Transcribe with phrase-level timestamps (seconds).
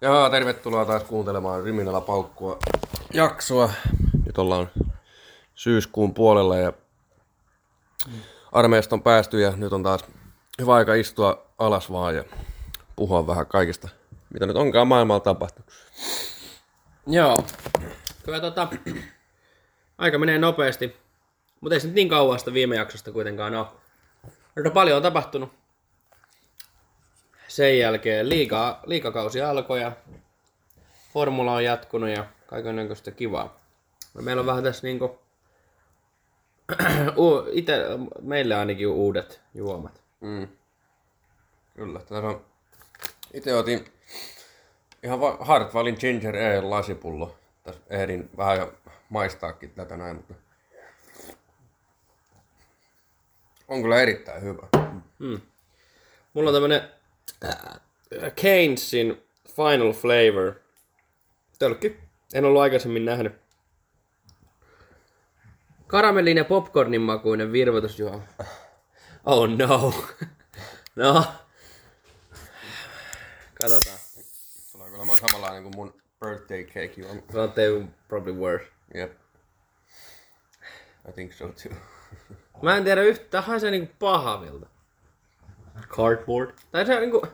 [0.00, 2.58] Ja tervetuloa taas kuuntelemaan Riminalla paukkua
[3.12, 3.72] jaksoa.
[4.26, 4.70] Nyt ollaan
[5.54, 6.72] syyskuun puolella ja
[8.52, 10.04] armeijasta on päästy ja nyt on taas
[10.60, 12.24] hyvä aika istua alas vaan ja
[12.96, 13.88] puhua vähän kaikista,
[14.32, 15.70] mitä nyt onkaan maailmalla tapahtunut.
[17.06, 17.36] Joo.
[18.24, 18.68] Kyllä tota,
[19.98, 20.96] aika menee nopeasti.
[21.60, 24.70] Mutta ei se nyt niin kauasta viime jaksosta kuitenkaan ole.
[24.74, 25.59] Paljon on tapahtunut.
[27.50, 29.92] Sen jälkeen liiga, liikakausi alkoi ja
[31.12, 33.60] formula on jatkunut ja kaikenlaista kivaa.
[34.14, 35.18] Ja meillä on vähän tässä niinku,
[37.52, 37.74] itse,
[38.22, 40.02] meille ainakin uudet juomat.
[40.20, 40.48] Mm.
[41.74, 42.44] Kyllä, tässä on...
[43.34, 43.84] Itse otin
[45.02, 47.36] ihan va- Hartwallin Ginger Ale lasipullo.
[47.62, 48.74] Tässä ehdin vähän jo
[49.08, 50.34] maistaakin tätä näin, mutta...
[53.68, 54.66] On kyllä erittäin hyvä.
[56.34, 56.99] Mulla on tämmönen
[58.34, 59.22] Keynesin
[59.56, 60.54] Final Flavor.
[61.58, 61.96] Tölkki.
[62.34, 63.32] En ollut aikaisemmin nähnyt.
[65.86, 68.22] Karamellin ja popcornin makuinen virvoitusjuoma.
[69.24, 69.94] Oh no.
[70.96, 71.24] no.
[73.54, 73.98] Katsotaan.
[74.72, 77.22] Tulee olemaan samanlainen kuin mun birthday cake juoma.
[77.34, 78.66] Well, they probably were.
[78.94, 79.12] Yep.
[81.08, 81.72] I think so too.
[82.62, 84.66] Mä en tiedä yhtään, haisee niinku pahavilta.
[85.88, 86.50] Cardboard.
[86.72, 87.26] Tai se niinku...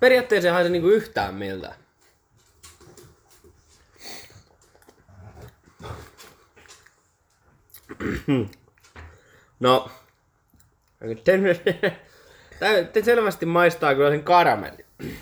[0.00, 1.74] Periaatteessa ei haise niinku yhtään miltä.
[9.60, 9.90] No.
[12.92, 14.86] Te selvästi maistaa kyllä sen karamelli.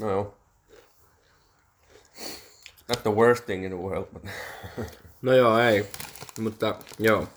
[0.00, 0.34] No joo.
[2.88, 4.22] Not the worst thing in the world, but...
[5.22, 5.86] No joo, ei.
[6.38, 7.28] Mutta joo.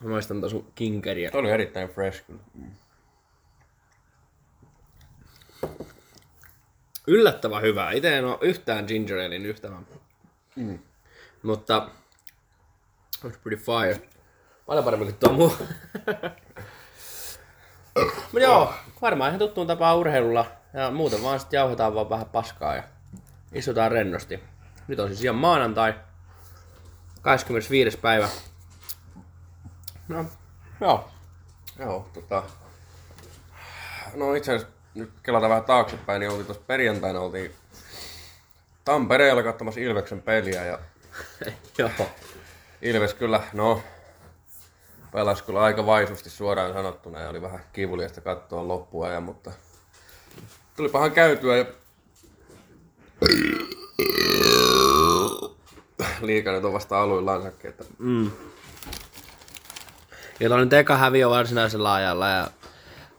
[0.00, 1.30] Mä maistan taas sun kinkeriä.
[1.30, 2.40] Toi oli erittäin fresh kyllä.
[7.06, 7.92] Yllättävän hyvää.
[7.92, 9.86] Itse en oo yhtään ginger alein ystävän.
[10.56, 10.78] Mm.
[11.42, 11.88] Mutta...
[13.24, 14.08] It's pretty fire.
[14.66, 15.56] Paljon paremmin kuin tuo muu.
[18.32, 20.61] Mutta joo, varmaan ihan tuttuun tapaan urheilulla.
[20.74, 22.82] Ja muuten vaan sitten jauhetaan vaan vähän paskaa ja
[23.52, 24.42] istutaan rennosti.
[24.88, 25.94] Nyt on siis ihan maanantai.
[27.22, 27.98] 25.
[27.98, 28.28] päivä.
[30.08, 30.24] No,
[30.80, 31.08] joo.
[31.78, 32.42] Joo, tota...
[34.14, 37.54] No itse asiassa nyt kelata vähän taaksepäin, niin oltiin tuossa perjantaina oltiin
[38.84, 40.78] Tampereella katsomassa Ilveksen peliä ja
[41.78, 41.90] joo.
[42.82, 43.82] Ilves kyllä, no,
[45.12, 49.50] pelasi kyllä aika vaisusti suoraan sanottuna ja oli vähän kivuliasta katsoa loppuajan, mutta
[50.76, 51.64] tulipahan käytyä ja
[56.22, 57.84] liikaa nyt on vasta aluillansakin, että
[60.40, 62.28] Ja toi nyt eka häviö varsinaisella ajalla.
[62.28, 62.46] Ja,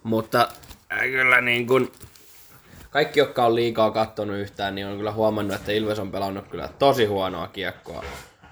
[0.04, 0.48] mutta
[0.94, 1.92] äh, kyllä niin kun,
[2.90, 6.70] kaikki, jotka on liikaa kattonut yhtään, niin on kyllä huomannut, että Ilves on pelannut kyllä
[6.80, 8.04] tosi huonoa kiekkoa.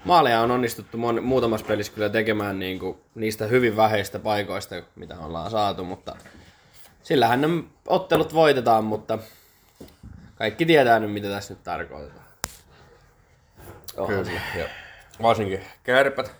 [0.04, 5.18] Maaleja on onnistuttu mon, muutamassa pelissä kyllä tekemään niin kuin, niistä hyvin väheistä paikoista, mitä
[5.18, 6.16] ollaan saatu, mutta
[7.02, 7.48] sillähän ne
[7.86, 9.18] ottelut voitetaan, mutta
[10.34, 12.26] kaikki tietää nyt, mitä tässä nyt tarkoitetaan.
[13.96, 14.40] Onhan kyllä.
[14.58, 14.68] Ja
[15.22, 16.32] varsinkin kärpät,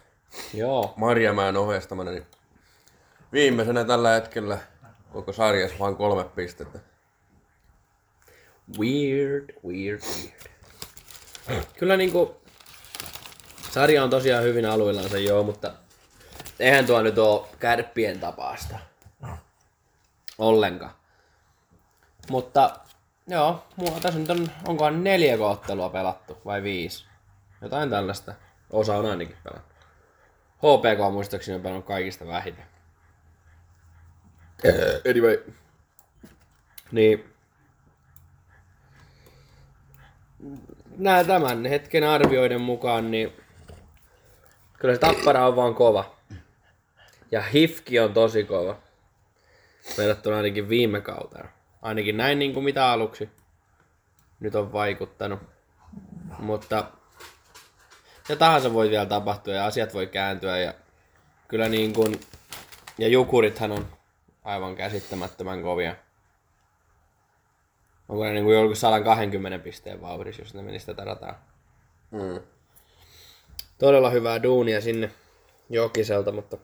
[0.55, 0.95] Joo.
[0.97, 2.27] Marjamäen ohjeistamana, niin
[3.33, 4.59] viimeisenä tällä hetkellä
[5.13, 6.79] koko sarjassa vain kolme pistettä.
[8.79, 11.63] Weird, weird, weird.
[11.79, 12.37] Kyllä niinku,
[13.71, 15.73] sarja on tosiaan hyvin aluillansa joo, mutta
[16.61, 18.79] eihän tuo nyt oo kärppien tapaasta.
[20.39, 20.95] Ollenkaan.
[22.31, 22.77] Mutta
[23.27, 27.07] joo, mulla tässä nyt on, onkohan neljä ottelua pelattu vai viisi?
[27.61, 28.35] Jotain tällaista.
[28.71, 29.73] Osa on ainakin pelannut.
[30.57, 32.65] HPK muistaakseni on pelannut kaikista vähiten.
[35.11, 35.53] Anyway.
[36.93, 37.33] Niin,
[40.97, 43.33] nää tämän hetken arvioiden mukaan, niin
[44.79, 46.17] kyllä se tappara on vaan kova.
[47.31, 48.82] Ja hifki on tosi kova.
[49.99, 51.49] Verrattuna ainakin viime kauteen.
[51.83, 53.29] Ainakin näin niin kuin mitä aluksi
[54.41, 55.41] nyt on vaikuttanut.
[56.39, 56.85] Mutta
[58.29, 60.75] ja tahansa voi vielä tapahtua ja asiat voi kääntyä ja
[61.49, 62.21] kyllä niin kuin,
[62.99, 63.87] ja jukurithan on
[64.45, 65.97] aivan käsittämättömän kovia.
[68.09, 71.45] Onko ne niin kuin joku 120 pisteen vauhdissa, jos ne menisi tätä rataa?
[72.11, 72.41] Mm.
[73.79, 75.11] Todella hyvää duunia sinne
[75.71, 76.57] Jokiselta, mutta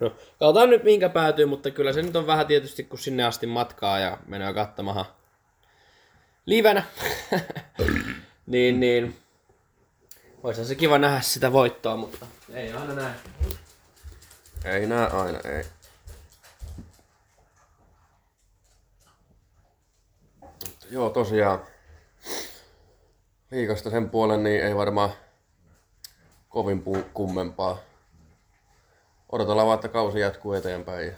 [0.00, 3.46] no, katsotaan nyt minkä päätyy, mutta kyllä se nyt on vähän tietysti, kun sinne asti
[3.46, 5.04] matkaa ja menee katsomaan
[6.46, 6.82] livenä.
[8.46, 9.16] niin, niin
[10.42, 13.14] Olisi se kiva nähdä sitä voittoa, mutta ei aina näin.
[14.64, 15.64] Ei nää aina, ei.
[20.90, 21.62] Joo, tosiaan.
[23.50, 25.10] Liikasta sen puolen niin ei varmaan
[26.48, 27.87] kovin pu- kummempaa.
[29.32, 31.06] Odotellaan vaan, että kausi jatkuu eteenpäin.
[31.06, 31.12] Ja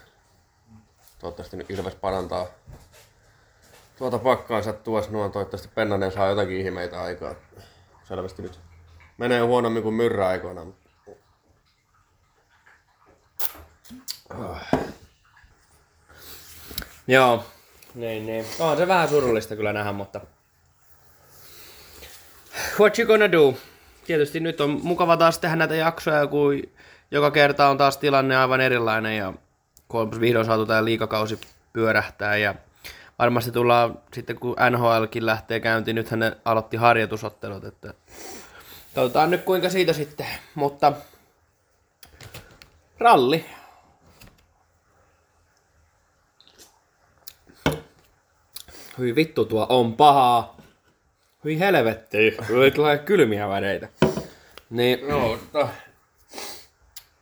[1.19, 2.47] toivottavasti nyt Ilves parantaa
[3.99, 5.33] tuota pakkaansa tuossa noin.
[5.33, 7.35] Toivottavasti Pennanen saa jotakin ihmeitä aikaa.
[8.05, 8.61] Selvästi nyt
[9.19, 10.65] menee huonommin kuin myrrä aikoina.
[10.65, 10.81] mutta
[17.07, 17.45] Joo.
[17.95, 18.47] Niin, niin.
[18.59, 20.21] On se vähän surullista kyllä nähdä, mutta...
[22.81, 23.55] What you gonna do?
[24.05, 26.63] Tietysti nyt on mukava taas tehdä näitä jaksoja, kun
[27.11, 29.33] joka kerta on taas tilanne aivan erilainen ja
[29.93, 31.41] on vihdoin saatu tämä liikakausi
[31.73, 32.55] pyörähtää ja
[33.19, 37.95] varmasti tullaan sitten kun NHLkin lähtee käyntiin, nythän ne aloitti harjoitusottelut, että
[38.95, 40.93] katsotaan nyt kuinka siitä sitten, mutta
[42.99, 43.45] ralli,
[49.01, 50.57] Hyi vittu tuo on pahaa.
[51.45, 52.37] Hyi helvetti.
[52.75, 53.89] Tulee kylmiä väreitä.
[54.71, 55.39] Niin, Joo,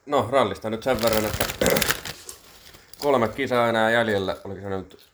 [0.08, 1.44] no rallista nyt sen verran, että
[2.98, 4.36] kolme kisaa enää jäljellä.
[4.44, 5.06] Oliko se nyt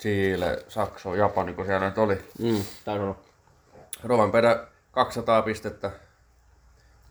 [0.00, 2.18] Chile, Sakso, Japani, kun siellä nyt oli.
[2.38, 3.16] mm, tää on
[4.04, 5.90] Rovanperä 200 pistettä,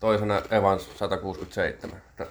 [0.00, 2.02] toisena Evans 167.
[2.10, 2.26] Että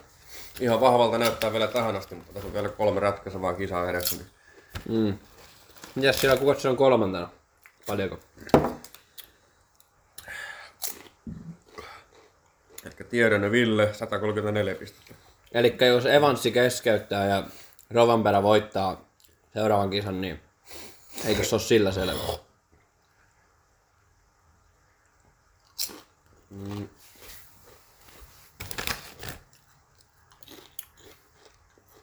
[0.60, 4.16] ihan vahvalta näyttää vielä tähän asti, mutta tässä on vielä kolme ratkaisevaa kisaa edessä.
[4.16, 4.28] Niin
[4.90, 5.18] mm.
[5.96, 7.30] Mitäs siellä, kuka se on kolmantena?
[7.88, 8.20] Paljonko?
[13.10, 15.14] Eli Tiedonne Ville 134 pistettä.
[15.52, 17.44] Eli jos Evanssi keskeyttää ja
[17.90, 19.06] Rovanperä voittaa
[19.54, 20.40] seuraavan kisan, niin
[21.26, 22.20] eikö se ole sillä selvä?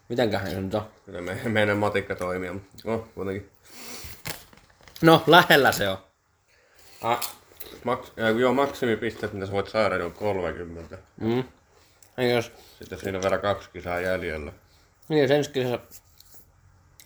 [0.09, 0.89] Mitenköhän se nyt on?
[1.05, 3.51] Kyllä me, meidän matikka toimia, mutta no, kuitenkin.
[5.03, 5.99] No, lähellä se on.
[7.03, 7.37] Ah,
[7.87, 10.99] maks, äh, joo, maksimipisteet, mitä sä voit saada, niin on 30.
[11.21, 11.45] Mm.
[12.19, 14.53] Eikö jos Sitten siinä on vielä kaksi kisaa jäljellä.
[15.09, 16.03] Niin, jos ensi kisassa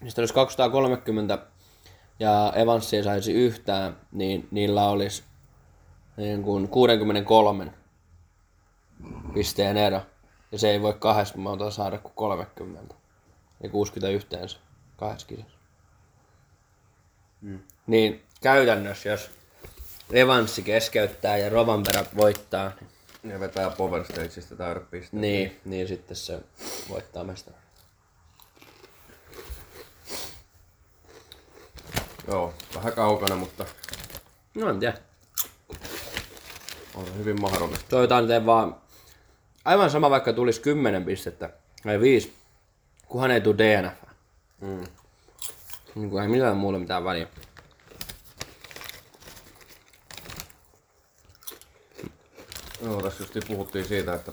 [0.01, 1.39] niistä olisi 230
[2.19, 5.25] ja Evanssi ei saisi yhtään, niin niillä olisi
[6.17, 7.73] niin kuin 63
[9.35, 10.01] pisteen ero.
[10.53, 12.95] Ja se ei voi kahdessa monta saada kuin 30.
[13.63, 14.59] Ja 60 yhteensä
[14.97, 15.59] kahdessa kisassa.
[17.41, 17.59] Mm.
[17.87, 19.31] Niin käytännössä, jos
[20.13, 22.73] Evanssi keskeyttää ja Rovanperä voittaa,
[23.25, 25.21] Ja vetää Power Stageista täydepisteet.
[25.21, 26.41] niin, niin sitten se
[26.89, 27.57] voittaa mestari.
[32.29, 33.67] Joo, vähän kaukana, mutta
[34.55, 34.99] No en tiedä.
[36.95, 37.85] on hyvin mahdollista.
[37.89, 38.77] Toivotaan nyt ei vaan
[39.65, 41.51] aivan sama vaikka tulisi 10 pistettä
[41.83, 42.35] tai 5,
[43.07, 43.95] kunhan ei tule DNF.
[44.61, 44.85] Mm.
[45.95, 47.27] Niin kuin ei millään muulle mitään väliä.
[52.83, 54.33] Joo, tässä just puhuttiin siitä, että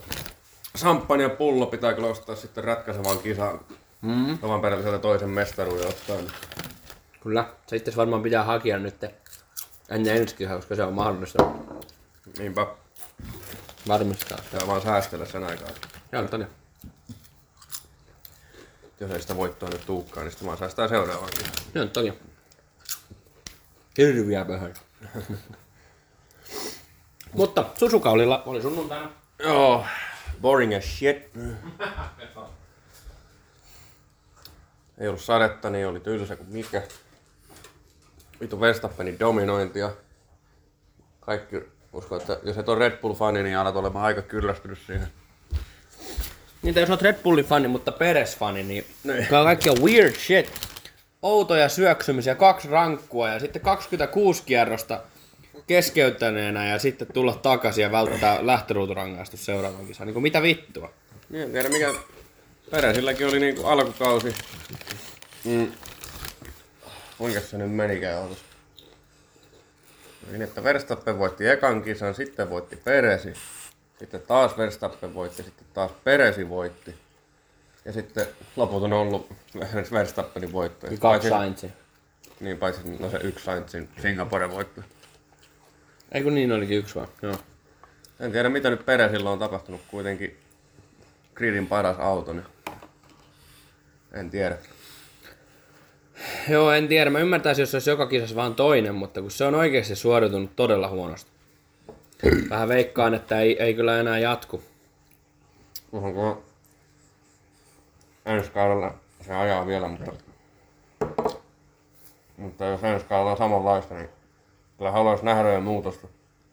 [0.75, 3.59] samppan ja pullo pitää kyllä ostaa sitten ratkaisevan kisaan.
[4.01, 4.37] Mm.
[4.37, 6.15] Tavan perällä sieltä toisen mestaruuden ottaa.
[6.15, 6.31] Niin.
[7.21, 7.49] Kyllä.
[7.67, 8.95] Se itse varmaan pitää hakea nyt
[9.89, 11.51] ennen ensi kisaa, koska se on mahdollista
[12.37, 12.67] Niinpä,
[13.87, 14.37] varmistaa.
[14.51, 15.69] pitää vaan säästellä sen aikaa.
[16.11, 16.45] Joo, toni.
[18.99, 21.29] Jos ei sitä voittoa nyt tuukkaan, niin sitten vaan säästää seuraavaan.
[21.73, 22.13] Joo, toki.
[23.97, 24.73] Hirviä pöhön.
[27.37, 29.09] Mutta Susukaulilla oli sunnuntaina.
[29.39, 29.85] Joo,
[30.41, 31.17] boring as shit.
[34.97, 36.81] Ei ollut sadetta, niin oli tylsä kuin mikä.
[38.41, 39.91] Vitu Verstappenin dominointia.
[41.19, 41.55] Kaikki
[41.93, 45.07] uskoo, että jos et ole Red Bull-fani, niin alat olemaan aika kyllästynyt siihen.
[46.61, 49.27] Niitä jos oot Red Bullin fani, mutta Peres-fani, niin Niin.
[49.27, 50.51] Tää on weird shit.
[51.21, 54.99] Outoja syöksymisiä, kaksi rankkua ja sitten 26 kierrosta
[55.67, 60.07] keskeyttäneenä ja sitten tulla takaisin ja välttää lähtöruuturangaistus seuraavan kisaan.
[60.07, 60.93] Niin kuin mitä vittua?
[61.29, 61.93] Niin, en tiedä mikä
[62.71, 64.35] Peresilläkin oli niinku alkukausi.
[65.43, 65.71] Mm.
[67.17, 68.37] Kuinka se nyt menikään ollut?
[70.31, 73.33] Niin, että Verstappen voitti ekan kisan, sitten voitti Peresi.
[73.99, 76.95] Sitten taas Verstappen voitti, sitten taas Peresi voitti.
[77.85, 79.29] Ja sitten loput on ollut
[79.91, 80.87] Verstappenin voitto.
[80.87, 81.69] Kaksi Paitsi- Saintsia.
[82.39, 84.81] Niin, paitsi no se yksi Sainzin Singapore voitto.
[86.11, 87.07] Ei kun niin olikin yksi vaan.
[87.21, 87.35] Joo.
[88.19, 90.37] En tiedä mitä nyt Peresillä on tapahtunut kuitenkin
[91.35, 92.33] gridin paras auto.
[92.33, 92.45] Niin.
[94.13, 94.57] En tiedä.
[96.49, 97.09] Joo, en tiedä.
[97.09, 100.55] Mä ymmärtäisin, jos se olisi joka kisassa vaan toinen, mutta kun se on oikeasti suoritunut
[100.55, 101.31] todella huonosti.
[102.49, 104.63] Vähän veikkaan, että ei, ei kyllä enää jatku.
[105.91, 106.43] Onko
[108.25, 110.11] ensi kaudella se ajaa vielä, mutta,
[112.37, 114.09] mutta jos ensi kaudella on samanlaista, niin
[114.77, 116.07] kyllä haluaisi nähdä jo muutosta.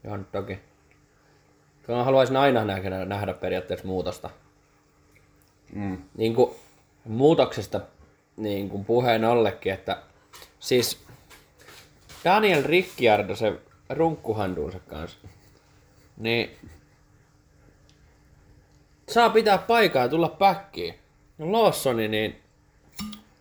[0.04, 0.59] Joo, nyt toki.
[1.83, 4.31] Kyllä haluaisin aina nähdä, nähdä periaatteessa muutosta.
[5.73, 5.99] Mm.
[6.16, 6.54] Niin kuin
[7.04, 7.81] muutoksesta
[8.37, 10.02] niin kuin puheen ollekin, että
[10.61, 11.04] siis
[12.25, 13.52] Daniel Ricciardo, se
[13.90, 15.19] runkkuhandunsa kanssa,
[16.16, 16.50] niin
[19.09, 20.95] saa pitää paikaa ja tulla päkkiin.
[21.38, 22.40] No Lawsoni, niin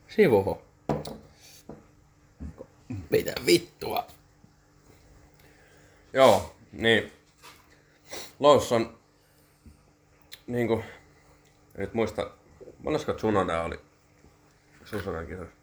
[0.08, 0.62] sivuhu.
[3.10, 4.08] Mitä vittua?
[6.14, 7.12] Joo, niin.
[8.40, 8.98] Lawson,
[10.48, 10.84] niin kuin,
[11.78, 12.30] nyt muista,
[12.80, 13.80] monesko Tsunoda oli
[14.86, 15.54] Susukan kisossa.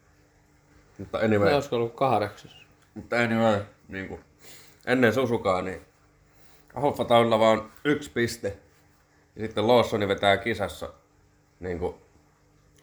[0.99, 2.57] Mutta anyway, Olisiko ollut kahdeksas?
[2.95, 4.21] mutta anyway, niin kuin,
[4.87, 5.81] ennen Susukaa, niin
[6.75, 8.57] Alfa Taunilla vaan yksi piste.
[9.37, 10.93] Ja sitten Lawsoni vetää kisassa,
[11.61, 11.95] niin kuin,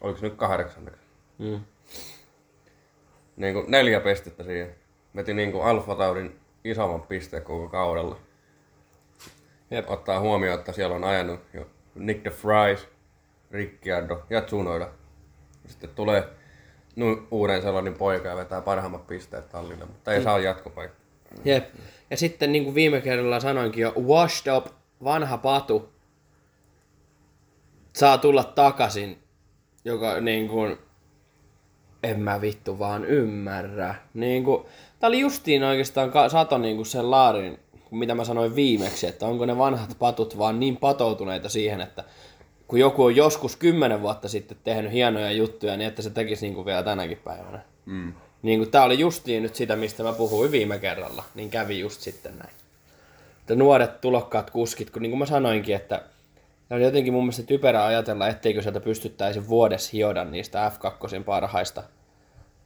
[0.00, 1.00] oliko se nyt kahdeksanneksi?
[1.38, 1.60] Mm.
[3.36, 4.74] Niin kuin neljä pistettä siihen.
[5.16, 8.16] Veti niin kuin Alfa Taudin isomman pisteen koko kaudella.
[9.70, 9.90] Jep.
[9.90, 12.88] ottaa huomioon, että siellä on ajanut jo Nick de Vries,
[13.50, 14.88] Ricciardo ja Tsunoda.
[15.66, 16.28] Sitten tulee
[16.96, 20.98] nu- uuden sellainen poika ja vetää parhaimmat pisteet tallille, mutta ei saa jatkopaikkaa.
[21.44, 21.74] Jep.
[22.10, 24.66] Ja sitten niin kuin viime kerralla sanoinkin jo, washed up,
[25.04, 25.92] vanha patu,
[27.96, 29.22] saa tulla takaisin,
[29.84, 30.78] joka niin kuin,
[32.02, 33.94] en mä vittu vaan ymmärrä.
[34.14, 34.66] Niin kuin,
[35.00, 37.58] tää oli justiin oikeastaan sato niin kuin sen laarin,
[37.90, 42.04] mitä mä sanoin viimeksi, että onko ne vanhat patut vaan niin patoutuneita siihen, että
[42.68, 46.54] kun joku on joskus kymmenen vuotta sitten tehnyt hienoja juttuja, niin että se tekisi niin
[46.54, 47.60] kuin vielä tänäkin päivänä.
[47.86, 48.12] Mm.
[48.42, 52.00] Niin kuin tää oli justiin nyt sitä, mistä mä puhuin viime kerralla, niin kävi just
[52.00, 52.50] sitten näin.
[53.40, 56.02] Että nuoret tulokkaat kuskit, kun niin kuin mä sanoinkin, että
[56.68, 61.82] tää oli jotenkin mun mielestä typerä ajatella, etteikö sieltä pystyttäisi vuodessa hioda niistä F2 parhaista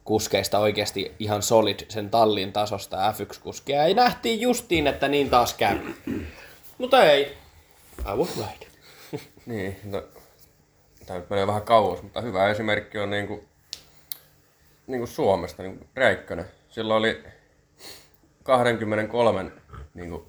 [0.03, 3.87] kuskeista oikeasti ihan solid sen tallin tasosta F1-kuskia.
[3.87, 5.95] Ja nähtiin justiin, että niin taas kävi.
[6.77, 7.37] Mutta ei.
[7.99, 8.73] I was right.
[9.45, 10.03] Niin, no,
[11.05, 13.47] tämä nyt menee vähän kauas, mutta hyvä esimerkki on niin kuin,
[14.87, 16.45] niin kuin Suomesta, niin kuin Räikkönen.
[16.69, 17.23] Sillä oli
[18.43, 19.51] 23
[19.93, 20.23] niin kuin,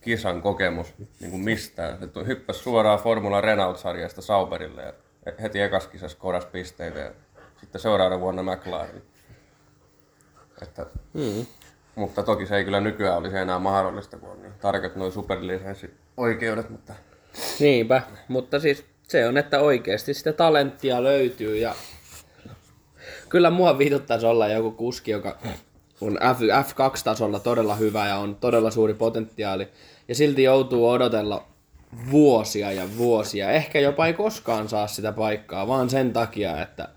[0.00, 1.98] kisan kokemus niin kuin mistään.
[1.98, 4.92] Se hyppäsi suoraan Formula Renault-sarjasta Sauberille ja
[5.42, 7.10] heti ekas kisassa koras pisteitä ja
[7.66, 9.02] sitten seuraavana vuonna McLaren.
[10.62, 11.46] Että, Mm.
[11.94, 16.70] mutta toki se ei kyllä nykyään olisi enää mahdollista, kun on niin tarkat noin superlisenssi-oikeudet,
[16.70, 16.92] mutta
[17.60, 21.74] Niinpä, mutta siis se on, että oikeasti sitä talenttia löytyy ja
[23.28, 25.36] kyllä mua viitottaisi olla joku kuski, joka
[26.00, 29.68] on F, F2-tasolla todella hyvä ja on todella suuri potentiaali
[30.08, 31.46] ja silti joutuu odotella
[32.10, 33.50] vuosia ja vuosia.
[33.50, 36.88] Ehkä jopa ei koskaan saa sitä paikkaa, vaan sen takia, että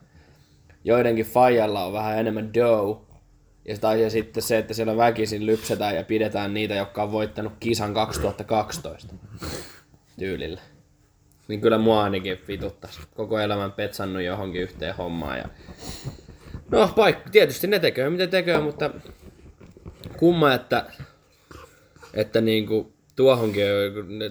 [0.83, 3.09] joidenkin faijalla on vähän enemmän dough.
[3.65, 7.93] Ja, tai sitten se, että siellä väkisin lypsetään ja pidetään niitä, jotka on voittanut kisan
[7.93, 9.15] 2012
[10.19, 10.62] tyylillä.
[11.48, 13.00] Niin kyllä mua ainakin vituttais.
[13.15, 15.38] Koko elämän petsannut johonkin yhteen hommaan.
[15.38, 15.45] Ja...
[16.71, 18.89] No paikka, tietysti ne tekee mitä tekee, mutta
[20.17, 20.86] kumma, että,
[22.13, 23.65] että niinku tuohonkin,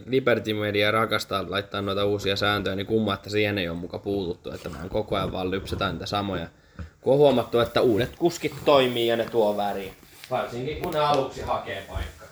[0.07, 4.50] Liberty Media rakastaa laittaa noita uusia sääntöjä, niin kumma, että siihen ei ole muka puututtu,
[4.50, 6.47] että vaan koko ajan vaan lypsetään niitä samoja.
[7.00, 9.92] Kun on huomattu, että uudet kuskit toimii ja ne tuo väriä.
[10.30, 12.28] Varsinkin kun ne aluksi hakee paikkaa.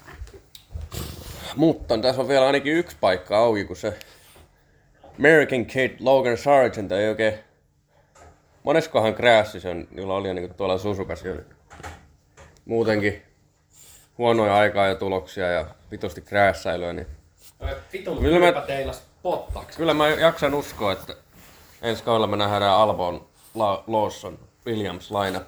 [1.56, 3.98] Mutta tässä on vielä ainakin yksi paikka auki, kun se
[5.18, 7.34] American Kid Logan Sargent ei oikein...
[8.62, 11.36] Moneskohan kräässi se on, jolla oli niin tuolla Susukassa jo.
[12.64, 13.22] Muutenkin
[14.18, 17.06] huonoja aikaa ja tuloksia ja vitusti kräässäilyä, niin
[17.92, 19.76] Vitun Kyllä mä- teilas pottaksi.
[19.78, 21.16] kyllä mä jaksan uskoa, että
[21.82, 25.46] ensi kaudella me nähdään Albon, La- Lawson, Williams lineup.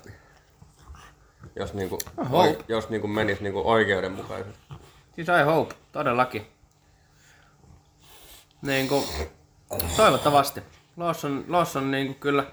[1.56, 2.38] Jos niinku, Oho.
[2.40, 4.58] oi, jos niinku menisi niinku oikeudenmukaisesti.
[5.14, 6.46] Siis I hope, todellakin.
[8.62, 9.04] Niin kuin,
[9.96, 10.62] toivottavasti.
[10.96, 12.44] Lawson, Lawson niin kuin kyllä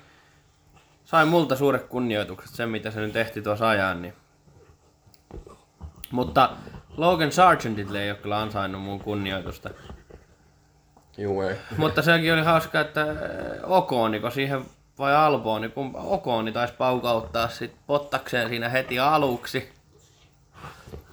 [1.06, 4.02] sai multa suuret kunnioitukset sen, mitä se nyt tehti tuossa ajan.
[4.02, 4.14] Niin.
[6.16, 6.50] Mutta
[6.98, 9.70] Logan Sargentille ei ole kyllä ansainnut mun kunnioitusta.
[11.18, 11.56] Juu ei.
[11.78, 13.06] Mutta sekin oli hauska, että
[13.64, 14.66] Okoni, kun siihen
[15.00, 19.74] vai Alboon, niin kun Okoni taisi paukauttaa sit pottakseen siinä heti aluksi.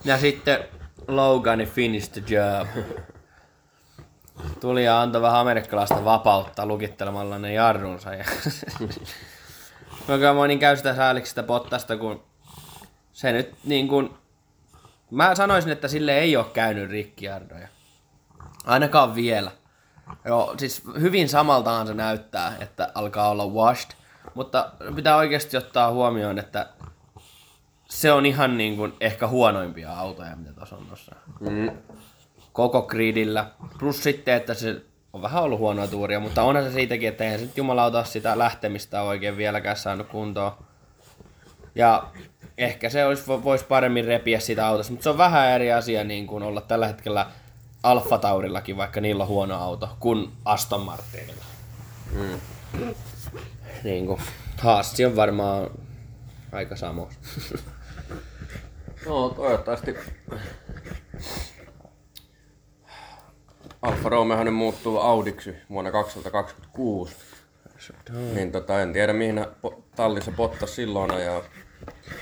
[0.05, 0.59] Ja sitten
[1.09, 2.69] Logani finished the job.
[4.61, 8.15] Tuli ja antoi vähän amerikkalaista vapautta lukittelemalla ne jarrunsa.
[8.15, 8.25] Ja
[10.09, 12.23] Oikein mä niin käy sitä sääliksi sitä pottasta, kun
[13.13, 14.22] se nyt niin kuin
[15.13, 17.69] Mä sanoisin, että sille ei ole käynyt rikkiardoja.
[18.67, 19.51] Ainakaan vielä.
[20.25, 23.91] Joo, siis hyvin samaltaan se näyttää, että alkaa olla washed.
[24.35, 26.67] Mutta pitää oikeasti ottaa huomioon, että
[27.89, 31.15] se on ihan niin kuin ehkä huonoimpia autoja, mitä tuossa on tuossa.
[31.41, 31.71] Mm.
[32.53, 33.47] Koko gridillä.
[33.79, 37.39] Plus sitten, että se on vähän ollut huonoa tuuria, mutta onhan se siitäkin, että eihän
[37.41, 40.53] se nyt jumalauta sitä lähtemistä oikein vieläkään saanut kuntoon.
[41.75, 42.11] Ja
[42.59, 46.27] ehkä se olisi, voisi paremmin repiä sitä autosta, mutta se on vähän eri asia niin
[46.27, 47.27] kuin olla tällä hetkellä
[47.83, 51.45] Alfa Taurillakin, vaikka niillä on huono auto, kuin Aston Martinilla.
[52.13, 52.41] Mm.
[53.85, 54.21] Niin kuin,
[54.59, 55.71] Haassi on varmaan
[56.53, 57.11] aika samoin.
[59.07, 59.97] No, toivottavasti
[63.83, 67.17] Alfa Romeohan nyt muuttuu Audiksi vuonna 2026.
[68.35, 69.47] Niin tota, en tiedä mihin
[69.97, 71.43] tallissa Bottas silloin ajaa.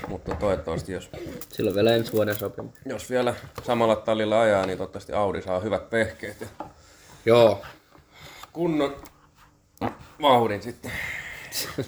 [0.07, 1.09] Mutta toivottavasti jos,
[1.49, 2.73] Silloin vielä ensi vuoden sopimus.
[2.85, 6.47] jos vielä samalla tallilla ajaa, niin toivottavasti Audi saa hyvät pehkeet ja
[7.25, 7.61] Joo.
[8.53, 8.95] kunnon
[10.21, 10.91] vauhdin sitten.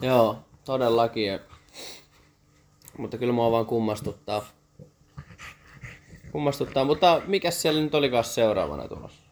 [0.00, 1.40] Joo, todellakin.
[2.98, 4.44] Mutta kyllä mua vaan kummastuttaa.
[6.32, 9.22] Kummastuttaa, mutta mikä siellä nyt olikaan seuraavana tulossa?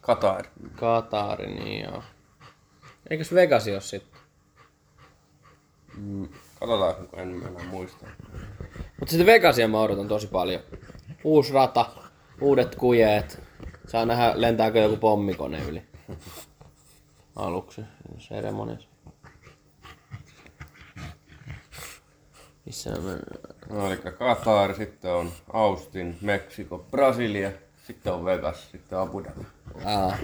[0.00, 0.44] Katar.
[0.76, 2.02] Katari, niin joo.
[3.10, 4.11] Eikös Vegas ole sitten?
[5.96, 6.28] Mm.
[6.60, 8.06] Katsotaan, kun en enää muista.
[9.00, 10.62] Mutta sitten Vegasia mä odotan tosi paljon.
[11.24, 11.86] Uusi rata,
[12.40, 13.42] uudet kujeet.
[13.88, 15.82] Saa nähdä, lentääkö joku pommikone yli.
[17.36, 17.82] Aluksi,
[18.18, 18.88] seremoniassa.
[22.66, 23.22] Missä mä menen?
[23.70, 27.50] No, eli Katar, sitten on Austin, Meksiko, Brasilia,
[27.86, 29.44] sitten on Vegas, sitten Abu Dhabi.
[29.84, 30.16] Aa.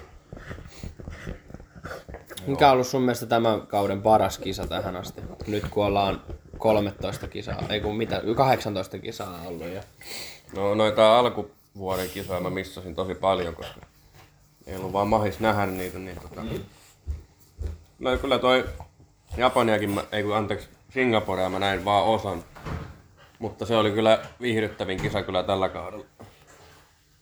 [2.46, 5.20] Mikä on ollut sun mielestä tämän kauden paras kisa tähän asti?
[5.46, 6.22] Nyt kun ollaan
[6.58, 9.82] 13 kisaa, ei kun mitä, 18 kisaa ollut ja...
[10.56, 13.80] No noita alkuvuoden kisoja mä missasin tosi paljon, koska
[14.66, 15.98] ei ollut vaan mahis nähdä niitä.
[15.98, 16.42] Niin tota...
[17.98, 18.64] No kyllä toi
[19.36, 22.44] Japaniakin, mä, ei kun anteeksi, Singaporea mä näin vaan osan.
[23.38, 26.04] Mutta se oli kyllä viihdyttävin kisa kyllä tällä kaudella.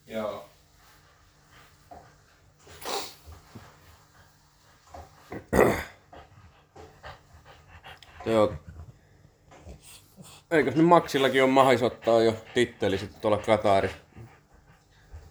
[0.06, 0.48] Joo.
[8.26, 8.52] Joo.
[10.50, 13.96] Eikös nyt Maxillakin ole mahis ottaa jo titteli sitten tuolla Katarissa?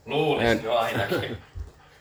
[0.06, 0.64] Luulis En.
[0.64, 1.38] jo ainakin.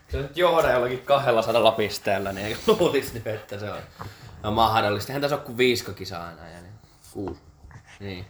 [0.08, 3.78] Se nyt johda jollakin 200 pisteellä, niin eikö luulis nyt, että se on,
[4.42, 5.12] on mahdollista.
[5.12, 6.48] Eihän tässä ole kuin viisko kisaa aina.
[6.48, 6.74] Ja niin.
[7.12, 7.40] Kuusi.
[8.00, 8.26] niin.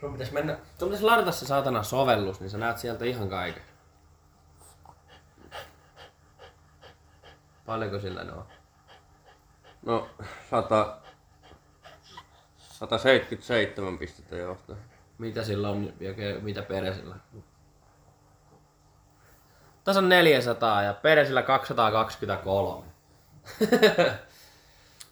[0.00, 3.62] Sun pitäis mennä, sun pitäis ladata se saatana sovellus, niin sä näet sieltä ihan kaiken.
[7.66, 8.44] Paljonko sillä ne on?
[9.82, 10.08] No,
[10.50, 10.96] 100...
[12.58, 14.76] 177 pistettä johtaa.
[15.18, 17.14] Mitä sillä on ja mitä Peresillä?
[19.84, 22.86] Tässä on 400 ja Peresillä 223.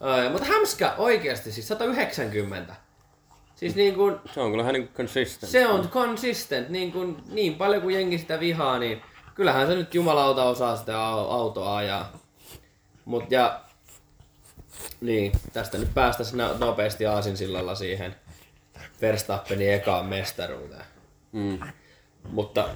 [0.00, 2.74] Ai, mutta Hämskä oikeasti siis 190.
[3.54, 5.52] Siis niin kuin, Se on kyllä niin consistent.
[5.52, 9.02] se on consistent, niin, kuin, niin paljon kuin jengi sitä vihaa, niin
[9.34, 12.12] kyllähän se nyt jumalauta osaa sitä au- autoa ajaa.
[13.04, 13.60] Mut ja,
[15.00, 18.16] niin, tästä nyt päästäisiin no- nopeasti aasinsillalla siihen
[19.00, 20.84] Verstappenin ekaan mestaruuteen.
[21.32, 21.58] Mm.
[22.30, 22.68] Mutta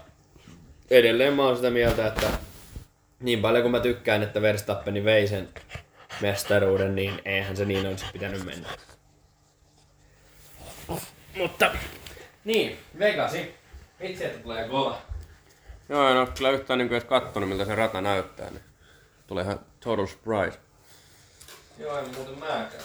[0.90, 2.30] edelleen mä oon sitä mieltä, että
[3.20, 5.48] niin paljon kuin mä tykkään, että Verstappeni vei sen
[6.20, 8.68] mestaruuden, niin eihän se niin olisi pitänyt mennä.
[11.36, 11.70] Mutta,
[12.44, 13.54] niin, Vegasi.
[14.00, 14.98] Itse, että tulee kova.
[15.88, 18.50] Joo, en ole kyllä yhtään niin edes kattonut, miltä se rata näyttää.
[18.50, 18.62] Niin
[19.28, 20.58] tulee ihan total surprise.
[21.78, 22.82] Joo, en muuten mäkään.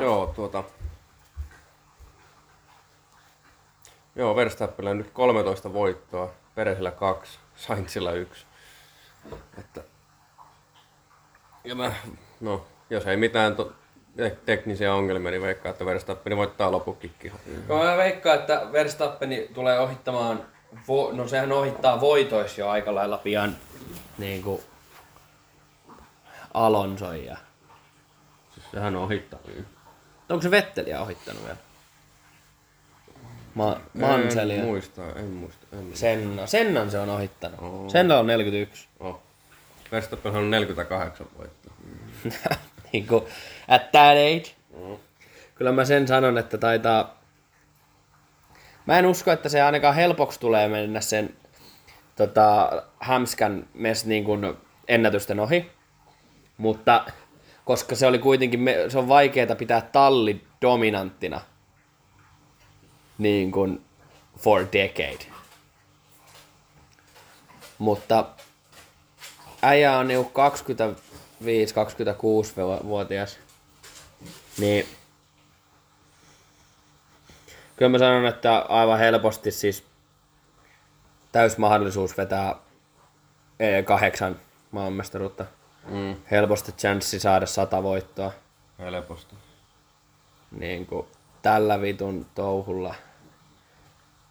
[0.00, 0.64] Joo, tuota...
[4.16, 8.46] Joo, Verstappenilla nyt 13 voittoa, Peresillä 2, Sainzilla 1.
[9.58, 9.84] Että...
[11.64, 11.92] Ja mä,
[12.40, 13.72] no, jos ei mitään to,
[14.46, 17.38] teknisiä ongelmia, niin veikkaa, että Verstappen voittaa lopukkin kisan.
[17.68, 20.44] Joo, mä veikkaan, että Verstappeni tulee ohittamaan,
[20.88, 23.56] vo, no sehän ohittaa voitois jo aika lailla pian
[24.18, 24.62] niin kuin
[26.54, 27.36] Alonson ja...
[28.54, 29.38] Siis sehän on ohittaa.
[30.28, 31.56] Onko se Vetteliä ohittanut vielä?
[33.54, 34.56] Ma- Manselia.
[34.56, 35.66] En muista, en muista.
[35.72, 35.98] En muista.
[36.00, 36.46] Senna.
[36.46, 37.60] Sennan se on ohittanut.
[37.62, 37.88] Oo.
[37.88, 38.88] Senna on 41.
[39.00, 39.20] Oh.
[39.92, 41.72] Verstappen on 48 voittoa.
[42.92, 43.24] niin kuin,
[43.68, 44.50] at that age.
[45.54, 47.16] Kyllä mä sen sanon, että taitaa,
[48.86, 51.36] Mä en usko, että se ainakaan helpoksi tulee mennä sen
[52.16, 54.56] tota, hämskän mes niin kuin
[54.88, 55.70] ennätysten ohi.
[56.56, 57.04] Mutta
[57.64, 61.40] koska se oli kuitenkin, se on vaikeaa pitää talli dominanttina
[63.18, 63.84] niin kuin
[64.38, 65.26] for decade.
[67.78, 68.26] Mutta
[69.62, 70.30] äijä on niinku
[71.42, 73.38] 25-26-vuotias.
[74.58, 74.86] Niin
[77.76, 79.84] kyllä mä sanon, että aivan helposti siis
[81.32, 82.54] täys mahdollisuus vetää
[83.60, 85.44] eh, kahdeksan maailmanmestaruutta.
[85.88, 86.16] Mm.
[86.30, 88.32] Helposti chanssi saada sata voittoa.
[88.78, 89.34] Helposti.
[90.50, 91.06] Niin kuin
[91.42, 92.94] tällä vitun touhulla.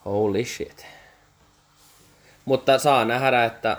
[0.05, 0.85] Holy shit.
[2.45, 3.77] Mutta saa nähdä, että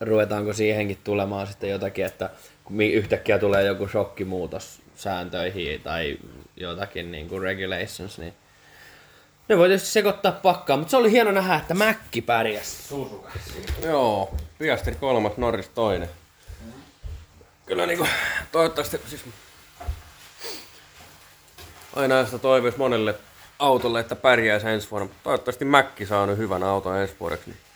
[0.00, 2.30] ruvetaanko siihenkin tulemaan sitten jotakin, että
[2.92, 6.18] yhtäkkiä tulee joku shokkimuutos sääntöihin tai
[6.56, 8.34] jotakin niin kuin regulations, niin
[9.48, 13.52] ne voi tietysti sekoittaa pakkaa, mutta se oli hieno nähdä, että Mäkki pärjäsi Susukassa.
[13.84, 16.08] Joo, Piastri kolmas, Norris toinen.
[17.66, 18.06] Kyllä niinku,
[18.52, 19.24] toivottavasti siis...
[21.96, 23.14] Aina sitä toivoisi monelle
[23.58, 25.04] autolle, että pärjäisi ensi vuonna.
[25.04, 27.50] mutta Toivottavasti Mäkki saa nyt hyvän auton ensi vuodeksi.
[27.50, 27.69] Niin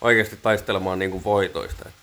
[0.00, 1.88] oikeasti taistelemaan niinku voitoista.
[1.88, 2.00] Että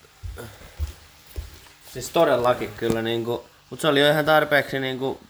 [1.92, 5.20] Siis todellakin kyllä, niinku, mutta se oli jo ihan tarpeeksi niinku,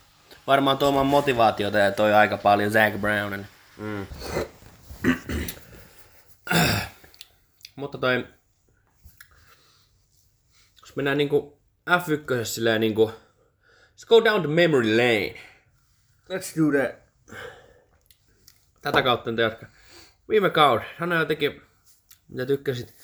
[0.46, 3.46] varmaan tuomaan motivaatiota ja toi aika paljon Zach Brownin.
[3.76, 4.06] Mm.
[7.76, 8.26] Mutta toi,
[10.80, 11.58] jos mennään niinku
[11.90, 13.12] F1 silleen niinku,
[13.96, 15.40] let's go down the memory lane.
[16.28, 17.08] Let's do that.
[18.82, 19.66] Tätä kautta nyt jatka.
[20.28, 21.62] Viime kauden, sano jotenkin,
[22.28, 22.94] mitä tykkäsit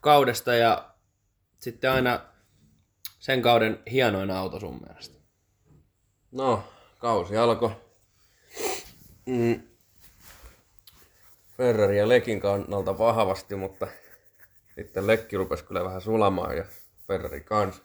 [0.00, 0.94] kaudesta ja
[1.58, 2.20] sitten aina
[3.18, 5.20] sen kauden hienoin auto sun mielestä.
[6.32, 6.64] No,
[6.98, 7.70] kausi alkoi.
[9.26, 9.62] Mm.
[11.56, 13.86] Ferrari ja Lekin kannalta vahvasti, mutta
[14.74, 16.64] sitten Lekki rupesi kyllä vähän sulamaan ja
[17.06, 17.82] Ferrari kans.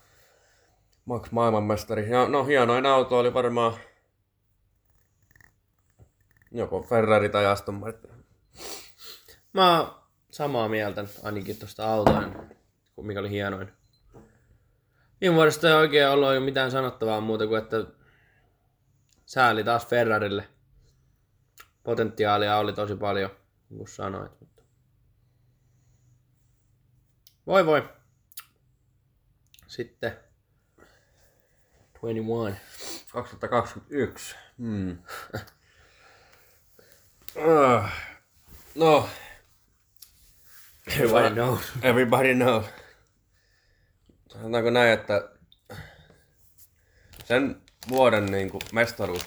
[1.06, 2.10] Max maailmanmestari.
[2.10, 3.74] Ja, no hienoin auto oli varmaan
[6.52, 8.26] joko Ferrari tai Aston Martin.
[9.54, 9.96] Mä
[10.36, 12.58] samaa mieltä ainakin tuosta autojen,
[12.96, 13.72] kun mikä oli hienoin.
[15.22, 17.86] Viime vuodesta ei oikein ollut jo mitään sanottavaa muuta kuin, että
[19.26, 20.48] sääli taas Ferrarille.
[21.84, 23.30] Potentiaalia oli tosi paljon,
[23.70, 24.40] niin kuin sanoit.
[24.40, 24.64] Mutta...
[27.48, 27.90] Voi voi.
[29.68, 30.20] Sitten
[32.02, 32.62] 21.
[33.12, 34.36] 2021.
[34.58, 34.98] Hmm.
[37.38, 37.92] Ah.
[38.76, 39.10] no,
[40.88, 41.62] Everybody knows.
[41.82, 42.66] Everybody knows.
[44.34, 45.30] Sanotaanko näin, että
[47.26, 49.26] sen vuoden niin kuin, mestaruus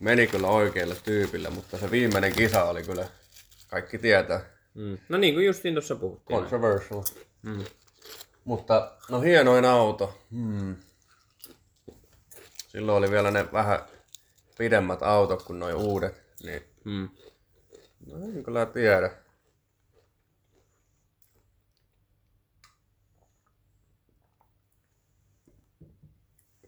[0.00, 3.08] meni kyllä oikealle tyypille, mutta se viimeinen kisa oli kyllä,
[3.68, 4.40] kaikki tietää,
[4.74, 4.98] Mm.
[5.08, 6.38] No niin kuin justiin tuossa puhuttiin.
[6.40, 7.02] controversial.
[7.42, 7.64] Mm.
[8.44, 10.18] Mutta no hienoin auto.
[10.30, 10.76] Hmm.
[12.68, 13.80] Silloin oli vielä ne vähän
[14.58, 17.08] pidemmät autot kuin noin uudet, niin Mm.
[18.06, 19.10] no en kyllä tiedä.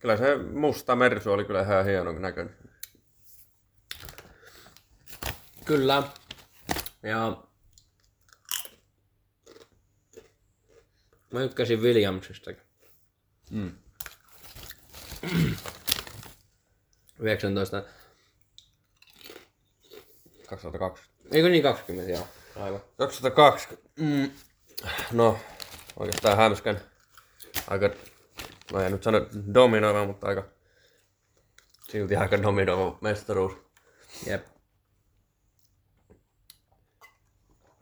[0.02, 2.56] Kyllä se musta Mersu oli kyllä ihan hieno näköinen.
[5.64, 6.02] Kyllä.
[7.02, 7.42] Ja
[11.32, 12.50] mä tykkäsin Williamsista.
[13.50, 13.72] Mm.
[17.18, 17.82] 19.
[20.48, 21.36] 2020.
[21.36, 22.28] Eikö niin 20, joo.
[22.56, 22.80] Aivan.
[22.96, 23.90] 2020.
[23.96, 24.30] Mm.
[25.12, 25.38] No,
[25.96, 26.80] oikeastaan hämskän
[27.68, 27.90] aika,
[28.72, 30.44] no en nyt sano dominoiva, mutta aika
[31.90, 33.52] silti aika dominoiva mestaruus.
[34.26, 34.46] Jep.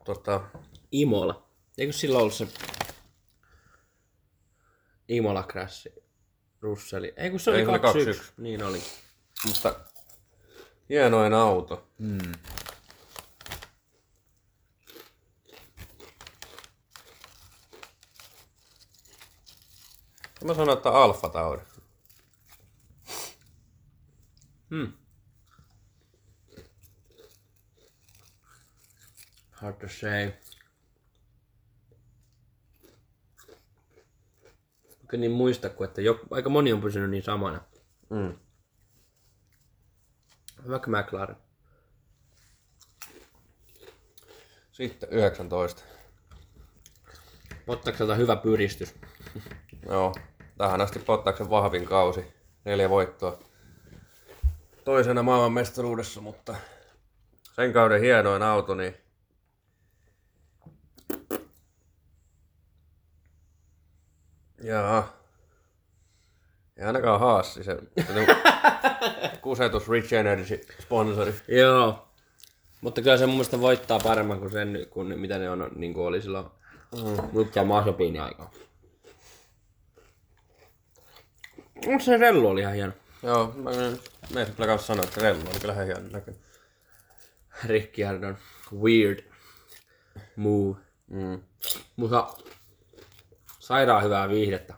[0.05, 0.41] Tota,
[0.93, 1.49] Imola.
[1.79, 2.49] Eikö silloin ollut se
[5.09, 5.93] Imola Crassi?
[6.61, 7.13] Russelli.
[7.17, 8.21] Ei kun se oli Ei, se oli 21.
[8.21, 8.43] 21.
[8.43, 8.83] Niin oli.
[9.47, 9.75] mutta
[10.89, 11.89] hienoin auto.
[11.99, 12.33] Mm.
[20.51, 21.63] Mä sanon, että Alfa Tauri.
[24.71, 24.93] Hmm.
[29.51, 30.33] Hard to say.
[35.09, 37.61] Kyllä niin muista, kun että jo, aika moni on pysynyt niin samana.
[38.11, 38.39] Mm.
[40.69, 41.37] Vaikka McLaren.
[44.73, 45.83] Sitten 19.
[47.67, 48.95] Bottakselta hyvä pyristys.
[49.87, 50.15] Joo,
[50.61, 52.27] tähän asti Pottaksen vahvin kausi.
[52.65, 53.39] Neljä voittoa.
[54.85, 56.55] toisena maailmanmestaruudessa, mutta
[57.53, 58.95] sen kauden hienoin auto, niin
[64.63, 65.17] Jaa.
[66.77, 68.27] Ei ainakaan haassi se, se
[69.43, 71.35] kusetus Rich Energy sponsori.
[71.49, 72.09] Joo.
[72.81, 76.07] Mutta kyllä se mun mielestä voittaa paremmin kuin sen, kuin mitä ne on, niin kuin
[76.07, 76.47] oli silloin
[76.97, 77.29] mm.
[77.33, 78.51] Mutta Masopiinin aikaa.
[81.87, 82.93] Mutta se rellu oli ihan hieno.
[83.23, 83.71] Joo, mä
[84.35, 86.43] meidän kyllä kanssa sanoa, että rellu oli kyllä ihan hieno näköinen.
[87.65, 88.39] Ricciardon
[88.83, 89.25] weird
[90.37, 90.79] move.
[91.09, 91.43] Mm.
[91.97, 92.29] Mutta
[93.59, 94.75] sairaan hyvää viihdettä.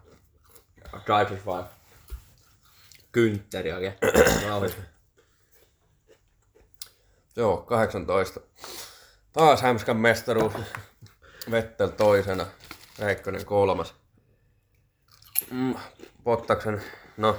[1.07, 1.65] Drive is fine.
[3.13, 3.95] Kyntteri oikein.
[7.37, 8.41] Joo, 18.
[9.33, 10.53] Taas Hämskän mestaruus.
[11.51, 12.47] Vettel toisena,
[12.99, 13.95] Räikkönen kolmas.
[15.53, 15.75] Mm,
[16.25, 16.83] Pottaksen,
[17.17, 17.37] no,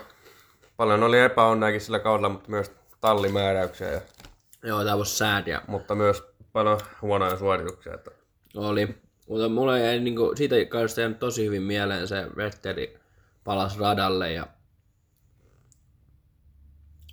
[0.77, 2.71] paljon oli epäonneakin sillä kaudella, mutta myös
[3.01, 4.01] tallimääräyksiä, ja,
[4.63, 6.23] Joo, tää was sad ja mutta myös
[6.53, 7.93] paljon huonoja suorituksia.
[7.93, 8.11] Että,
[8.55, 8.95] oli.
[9.27, 12.97] Mutta mulle jäi niinku, siitä kaudesta jäänyt tosi hyvin mieleen se Vetteli
[13.43, 14.47] palas radalle ja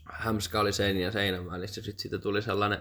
[0.04, 1.82] Hämskä oli seinän ja seinän välissä.
[1.82, 2.80] Sitten siitä tuli sellainen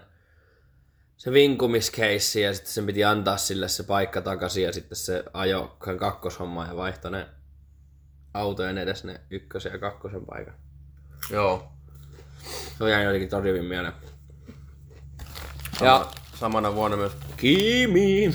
[1.16, 5.76] se vinkumiskeissi ja sitten sen piti antaa sille se paikka takaisin ja sitten se ajo
[5.98, 7.26] kakkoshomma ja vaihtoi ne
[8.34, 10.54] autojen edes ne ykkösen ja kakkosen paikan.
[11.30, 11.68] joo,
[12.78, 13.92] Se jäi jotenkin tosi hyvin mieleen.
[15.80, 18.34] ja samana vuonna myös, Kimi!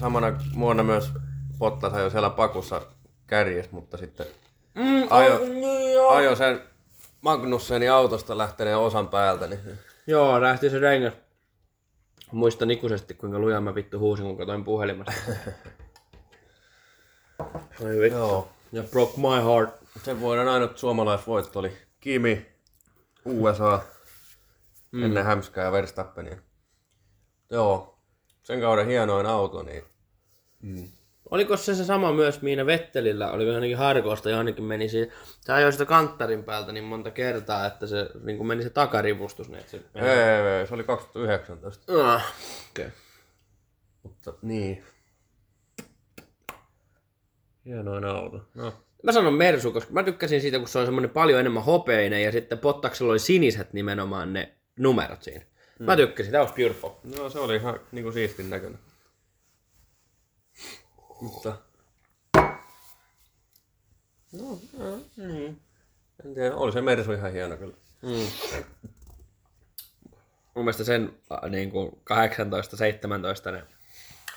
[0.00, 1.12] samana vuonna myös
[1.58, 2.82] Bottas ajoi siellä pakussa
[3.26, 4.26] kärjes, mutta sitten
[4.74, 5.40] Mm, Ajo.
[5.94, 6.10] joo.
[6.10, 6.60] ajoi sen
[7.20, 9.60] Magnussenin autosta lähteneen osan päältä, niin
[10.06, 11.12] Joo, lähti se rengä.
[12.32, 15.12] Muistan ikuisesti, kuinka lujaa mä vittu huusin, kun katsoin puhelimesta.
[17.84, 18.18] Ai vittu.
[18.18, 18.48] joo.
[18.72, 19.80] Ja broke my heart.
[20.02, 22.46] Sen vuoden ainut suomalaisvoitto oli Kimi,
[23.24, 23.82] USA,
[24.92, 25.02] mm.
[25.02, 26.36] ennen Hämskää ja Verstappenia.
[27.50, 27.98] Joo,
[28.42, 29.84] sen kauden hienoin auto, niin
[31.30, 33.30] Oliko se se sama myös Miina Vettelillä?
[33.30, 35.12] Oliko ainakin Harkosta johonkin meni siihen.
[35.40, 39.48] Se ajoi sitä kanttarin päältä niin monta kertaa, että se niin kuin meni se takarivustus.
[39.48, 39.82] Niin että se...
[39.94, 42.12] ei, ei, se oli 2019.
[42.12, 42.32] Ah,
[42.70, 42.90] okay.
[44.02, 44.84] Mutta niin.
[47.66, 48.48] Hienoin auto.
[48.54, 52.22] No, Mä sanon Mersu, koska mä tykkäsin siitä, kun se on semmoinen paljon enemmän hopeinen
[52.22, 55.44] ja sitten Pottaksella oli siniset nimenomaan ne numerot siinä.
[55.78, 56.90] Mä tykkäsin, that was beautiful.
[57.16, 58.78] no se oli ihan niinku siistin näköinen.
[61.20, 61.56] Mutta...
[64.32, 64.58] No,
[65.16, 65.56] mm.
[66.24, 67.74] En tiedä, oli se Mersu ihan hieno kyllä.
[68.02, 68.26] Mm.
[70.54, 71.12] Mun mielestä sen
[71.50, 72.00] niin kuin
[73.48, 73.62] 18-17 ne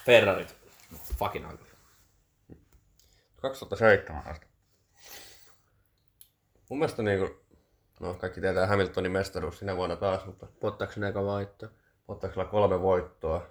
[0.06, 0.56] Ferrarit
[1.20, 1.73] fucking ugly.
[3.44, 4.48] 2017.
[6.70, 7.40] Mun mielestä niinku,
[8.00, 11.68] no kaikki tietää Hamiltonin mestaruus sinä vuonna taas, mutta Pottaksen eka voitto.
[12.08, 13.48] Pottaksella kolme voittoa.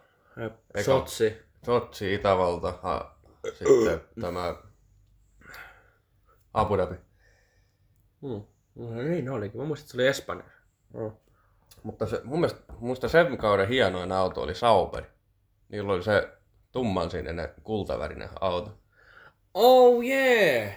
[0.74, 0.82] Eka.
[0.84, 1.42] Sotsi.
[1.66, 3.18] Sotsi, Itävalta, ha,
[3.54, 4.54] sitten tämä
[6.54, 6.94] Abu Dhabi.
[8.20, 8.42] Mm.
[8.74, 9.60] No, niin olikin.
[9.60, 10.44] Mä muistin, että se oli Espanja.
[10.94, 11.22] Oh.
[11.82, 15.04] Mutta se, mun mielestä, mielestä sen kauden hienoin auto oli Sauber.
[15.68, 16.38] Niillä oli se
[16.72, 18.81] tumman sininen kultavärinen auto.
[19.54, 20.72] Oh yeah!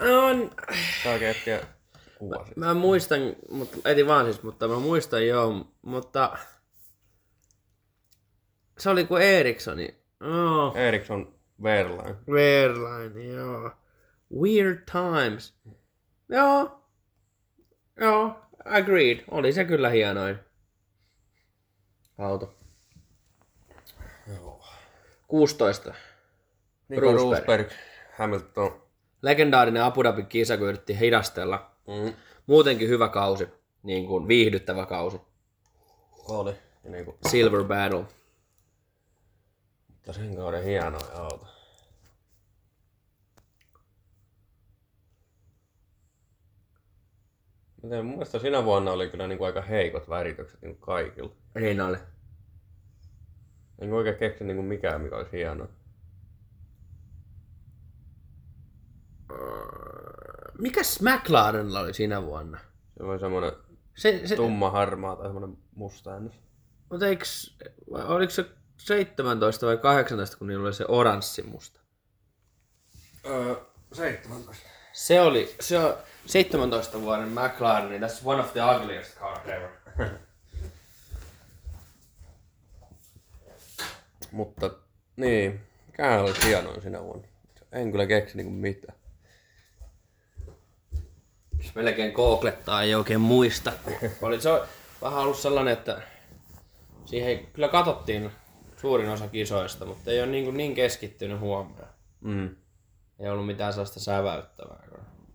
[0.00, 0.50] On...
[1.02, 1.66] Tää oikein etsiä
[2.18, 2.60] kuva siitä.
[2.60, 6.38] Mä muistan, mutta etin vaan siis, mutta mä muistan joo, mutta
[8.78, 9.88] se oli kuin Erikssoni.
[10.20, 12.16] Oh, Ericsson Verline.
[12.28, 13.70] Weirline, joo.
[14.40, 15.54] Weird times.
[16.28, 16.82] Joo.
[18.00, 19.24] Joo, agreed.
[19.30, 20.38] Oli se kyllä hienoin
[22.18, 22.54] auto.
[24.34, 24.64] Joo.
[25.28, 25.94] 16.
[26.88, 27.38] Nico Rosberg.
[27.38, 27.70] Rosberg,
[28.18, 28.82] Hamilton.
[29.22, 31.70] Legendaarinen Abu Dhabin kisa, kun yritti hidastella.
[31.86, 32.14] Mm.
[32.46, 33.48] Muutenkin hyvä kausi.
[33.82, 35.20] Niin kuin viihdyttävä kausi.
[36.28, 36.54] Oli.
[36.84, 38.04] Ja niinku, Silver Battle.
[40.06, 41.46] mutta sen kauden hienoin auto.
[47.82, 51.30] Miten mun mielestä sinä vuonna oli kyllä niinku aika heikot väritykset niinku kaikilla.
[51.54, 51.96] Niin oli.
[53.78, 55.68] En oikein keksi niinku mikään, mikä olisi hieno.
[60.58, 62.58] Mikäs McLarenilla oli siinä vuonna?
[62.96, 63.52] Se oli semmonen
[63.94, 66.34] Se, se, tumma harmaa tai semmonen musta äännös.
[66.90, 67.56] mutta eiks,
[67.92, 68.44] vai oliko se
[68.76, 71.80] 17 vai 18, kun niillä oli se oranssi musta?
[73.26, 73.54] Öö,
[73.92, 74.66] 17.
[74.92, 75.94] Se oli, se on
[76.26, 79.70] 17 vuoden McLaren, niin that's one of the ugliest cars ever.
[84.32, 84.70] Mutta
[85.16, 87.28] niin, mikähän oli hienoin sinä vuonna.
[87.72, 88.98] En kyllä keksi niinku mitään.
[91.74, 93.72] Melkein googlettaa, ei oikein muista.
[94.22, 94.50] Oli se
[95.02, 96.02] vähän ollut sellainen, että
[97.04, 98.30] siihen kyllä katsottiin
[98.76, 101.88] suurin osa kisoista, mutta ei ole niin, niin keskittynyt huomioon.
[102.20, 102.56] Mm.
[103.18, 104.82] Ei ollut mitään sellaista säväyttävää.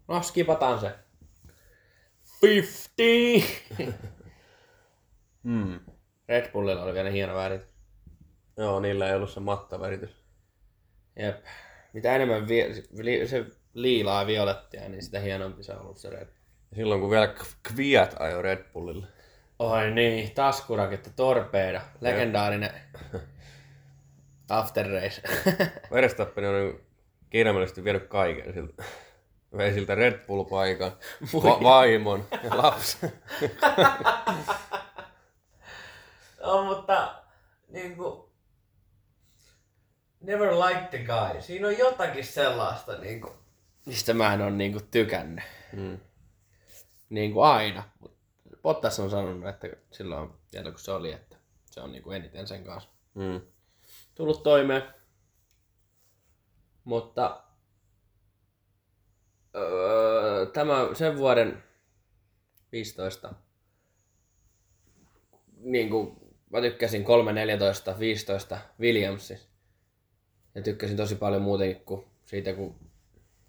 [0.07, 0.91] No, skipataan se.
[2.41, 3.47] 50!
[5.43, 5.79] Mm.
[6.29, 7.61] Red Bullilla oli vielä hieno värit.
[8.57, 10.25] Joo, niillä ei ollut se mattaväritys.
[11.19, 11.45] Jep.
[11.93, 16.09] Mitä enemmän vi- li- se liilaa ja violettia, niin sitä hienompi se on ollut se
[16.09, 16.75] Red Bull.
[16.75, 19.07] Silloin kun vielä Kviat ajoi Red Bullille.
[19.59, 22.71] Oi niin, taskuraketta, torpeeda, legendaarinen
[24.49, 25.21] after race.
[25.91, 26.79] Verstappen on
[27.29, 28.83] kirjaimellisesti vienyt kaiken siltä.
[29.57, 30.91] Vei siltä Red Bull-paikan,
[31.33, 33.13] va- vaimon ja lapsen.
[36.45, 37.15] no, mutta
[37.67, 38.31] niinku...
[40.21, 41.41] Never liked the guy.
[41.41, 43.33] Siinä on jotakin sellaista, niinku,
[43.85, 45.43] mistä mä en ole niinku tykännyt.
[45.73, 45.99] Mm.
[47.09, 47.83] Niinku aina.
[47.99, 48.17] Mut
[48.61, 52.63] Bottas on sanonut, että silloin vielä kun se oli, että se on niinku eniten sen
[52.63, 53.41] kanssa Mm.
[54.15, 54.83] tullut toimeen.
[56.83, 57.43] Mutta
[59.55, 61.63] öö, tämä sen vuoden
[62.71, 63.33] 15
[65.57, 66.17] niin kuin
[66.49, 69.39] mä tykkäsin 3, 14, 15 Williamsin.
[70.55, 72.90] Ja tykkäsin tosi paljon muutenkin kuin siitä, kun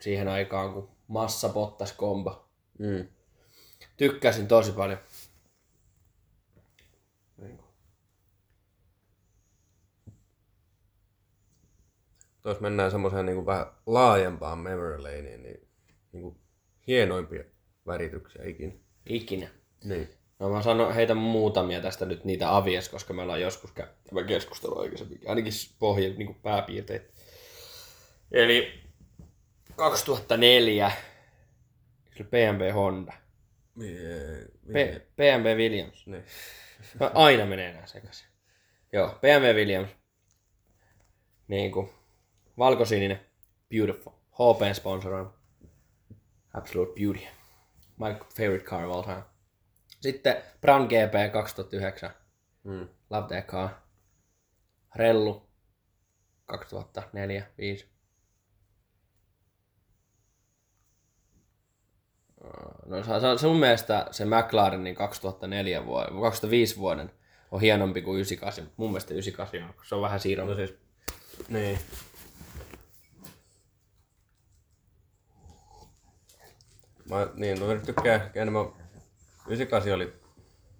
[0.02, 2.48] siihen aikaan, kun massa pottas kombo.
[2.78, 3.08] Mm.
[3.96, 4.98] Tykkäsin tosi paljon.
[12.44, 15.68] Jos mennään semmoiseen niin vähän laajempaan memory laneen, niin,
[16.12, 16.36] niin kuin
[16.86, 17.44] hienoimpia
[17.86, 18.72] värityksiä ikinä.
[19.06, 19.48] Ikinä.
[19.84, 20.08] Niin.
[20.38, 24.24] No mä sanon, heitän muutamia tästä nyt niitä avies, koska me ollaan joskus käyty tämä
[24.24, 25.20] keskustelu aikaisemmin.
[25.26, 27.14] Ainakin pohja, niin kuin pääpiirteet.
[28.32, 28.81] Eli
[29.76, 30.90] 2004
[32.16, 33.12] se BMW Honda.
[34.72, 36.06] P- BMW Williams.
[36.06, 36.24] Niin.
[37.00, 38.26] Mä aina menee enää sekaisin.
[38.92, 39.90] Joo, BMW Williams.
[41.48, 41.90] Niin kuin
[42.58, 43.20] valkosininen.
[43.70, 44.12] Beautiful.
[44.12, 45.34] HP sponsoroima.
[46.54, 47.20] Absolute beauty.
[47.96, 49.22] My favorite car of all time.
[50.00, 52.10] Sitten Brown GP 2009.
[52.64, 52.88] Mm.
[53.10, 53.68] Love that car.
[54.96, 55.48] Rellu
[56.46, 57.42] 2004
[62.86, 67.10] No se, se, se mun mielestä se McLarenin 2004 vuoden, 2005 vuoden
[67.50, 68.70] on hienompi kuin 98.
[68.76, 70.48] Mun mielestä 98 on, se on vähän siirron.
[70.48, 70.74] No siis,
[71.48, 71.78] niin.
[77.10, 78.66] Mä, niin, no tykkään enemmän.
[79.46, 80.12] 98 oli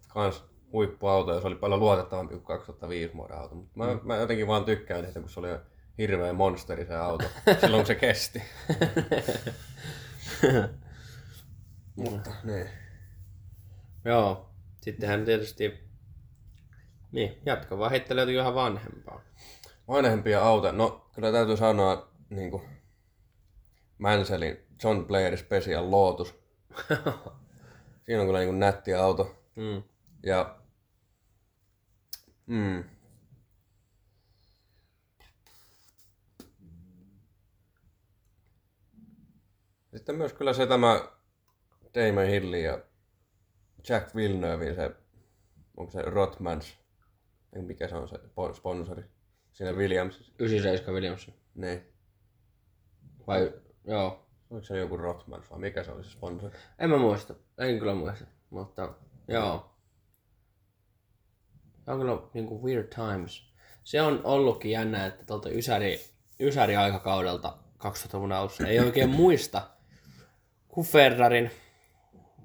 [0.08, 3.54] kans huippuauto ja se oli paljon luotettavampi kuin 2005 vuoden auto.
[3.54, 5.48] Mutta mä, mä, jotenkin vaan tykkään siitä, kun se oli
[5.98, 7.24] hirveä monsteri se auto.
[7.60, 8.42] Silloin kun se kesti.
[11.96, 12.68] Mutta niin.
[14.04, 14.48] Joo.
[14.80, 15.92] Sittenhän tietysti...
[17.12, 19.20] Niin, jatka vaan heittelee jotakin vähän vanhempaa.
[19.88, 20.72] Vanhempia autoja.
[20.72, 22.62] No, kyllä täytyy sanoa niin kuin
[23.98, 26.34] Manselin John Blair Special Lotus.
[28.06, 29.36] Siinä on kyllä niin kuin nätti auto.
[29.56, 29.82] mm.
[30.22, 30.58] Ja...
[32.46, 32.84] Mm.
[39.94, 41.00] Sitten myös kyllä se tämä
[41.94, 42.78] Damon Hill ja
[43.88, 44.90] Jack Villeneuve, se,
[45.76, 46.78] onko se Rothmans,
[47.56, 49.04] Ei, mikä se on se po- sponsori
[49.52, 50.32] siinä Williamsissa.
[50.38, 51.30] 97 Williams.
[51.54, 51.82] Niin.
[53.26, 53.52] Vai,
[53.84, 54.26] joo.
[54.50, 56.58] Oliko se joku Rothmans vai mikä se oli se sponsori?
[56.78, 57.34] En mä muista.
[57.58, 58.24] En kyllä muista.
[58.50, 58.94] Mutta
[59.28, 59.76] joo.
[61.84, 63.52] Se on kyllä niin kuin weird times.
[63.84, 66.00] Se on ollutkin jännä, että tuolta Ysäri,
[66.40, 69.70] Ysäri aikakaudelta 2000-luvun alussa ei oikein muista
[70.68, 71.50] kuin Ferrarin,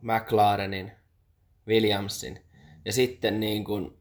[0.01, 0.91] McLarenin,
[1.67, 2.41] Williamsin
[2.86, 3.97] ja sitten niin kuin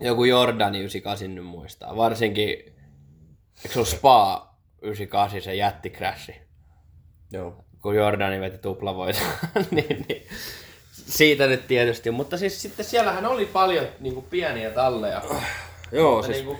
[0.00, 1.96] joku Jordani 98 nyt muistaa.
[1.96, 6.34] Varsinkin, eikö se ollut Spa 98 se jättikrassi?
[7.32, 7.64] Joo.
[7.82, 9.22] kun Jordani veti tuplavoiton,
[9.70, 10.28] niin, niin,
[10.92, 12.10] siitä nyt tietysti.
[12.10, 15.22] Mutta siis sitten siellähän oli paljon niin kuin pieniä talleja.
[15.92, 16.58] Joo, Mutta siis niin kuin,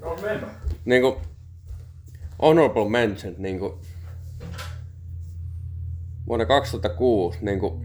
[0.00, 0.48] no mennä.
[0.84, 1.20] niinku
[2.42, 3.80] honorable mention niinku
[6.26, 7.84] vuonna 2006 niinku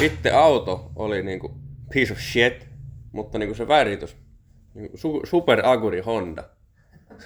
[0.00, 1.54] itse auto oli niinku
[1.92, 2.66] piece of shit,
[3.12, 4.16] mutta niinku se väritys
[4.74, 6.44] niinku su- super aguri Honda.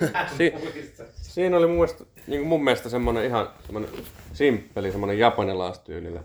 [0.36, 0.52] Si-
[1.14, 3.90] siinä oli mun mielestä, niinku mun mielestä semmonen ihan semmonen
[4.32, 6.22] simppeli, semmonen japanilaistyylillä.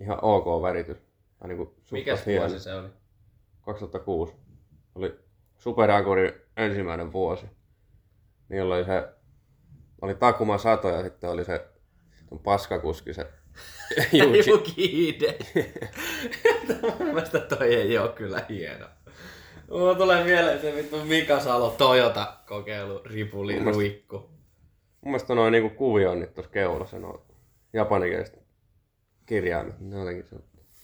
[0.00, 0.96] Ihan ok väritys.
[1.38, 2.40] Tai niinku Mikä suht hieno.
[2.48, 2.88] vuosi se oli?
[3.60, 4.32] 2006.
[4.94, 5.18] Oli
[5.58, 7.46] Super Aguri ensimmäinen vuosi.
[8.48, 9.08] Niin oli se,
[10.02, 11.68] oli Takuma Sato ja sitten oli se
[12.28, 13.26] ton paskakuski, se
[14.12, 14.50] Juki.
[14.50, 15.18] Juki
[16.98, 18.86] Mun mielestä toi ei oo kyllä hieno.
[19.70, 24.18] Mulla tulee mieleen se vittu Mika Salo Toyota kokeilu ripuli ruikku.
[25.00, 27.26] Mun mielestä noin niinku kuvioinnit tuossa keulassa, no
[27.72, 28.38] japanikieliset
[29.26, 30.36] kirjaimet, ne jotenkin se.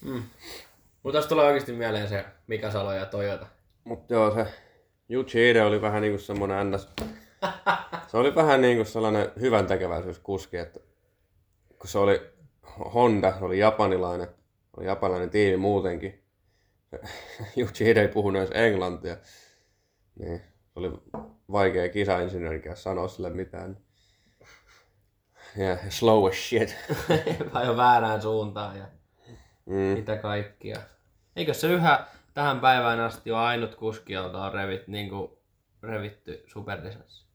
[0.05, 0.23] Mm.
[1.03, 3.47] Mutta tässä tulee oikeasti mieleen se Mika Salo ja Toyota.
[3.85, 4.47] Mut joo, se
[5.09, 6.89] Yuji Ide oli vähän niinku semmonen ns...
[8.09, 10.81] Se oli vähän niinku sellainen hyvän tekeväisyyskuski, että
[11.85, 12.21] kun se oli
[12.95, 14.29] Honda, se oli japanilainen,
[14.77, 16.25] oli japanilainen tiimi muutenkin.
[16.91, 17.01] Se
[17.61, 19.17] Yuji Ide ei puhunut edes englantia.
[20.19, 20.93] Niin, se oli
[21.53, 23.77] vaikea kisainsinöörikä sanoa sille mitään.
[25.57, 26.77] Ja yeah, slow as shit.
[27.55, 28.85] Vai jo väärään suuntaan ja
[29.67, 29.75] Mm.
[29.75, 30.77] mitä kaikkia.
[31.37, 35.31] Eikö se yhä tähän päivään asti ole ainut kuski, jolta on revit, niin kuin,
[35.83, 37.27] revitty superlisensi?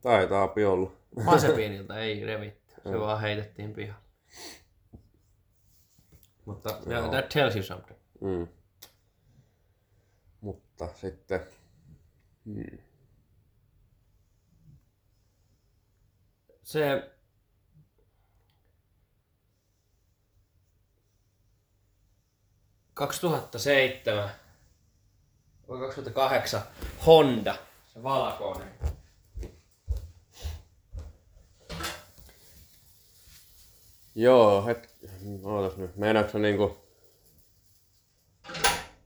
[0.00, 0.98] Taitaa ollut.
[1.24, 4.08] Mazepinilta ei revitty, se vaan heitettiin pihalle.
[6.44, 7.98] Mutta yeah, that tells you something.
[8.20, 8.48] Mm.
[10.40, 11.40] Mutta sitten...
[12.44, 12.78] Hmm.
[16.62, 17.12] Se...
[23.00, 24.28] ...2007
[25.68, 26.62] vai 2008
[27.06, 27.54] Honda,
[27.94, 28.97] se valkoinen.
[34.18, 34.94] Joo, hetki.
[35.44, 35.96] Ootas nyt.
[35.96, 36.78] Meinaatko sä niinku...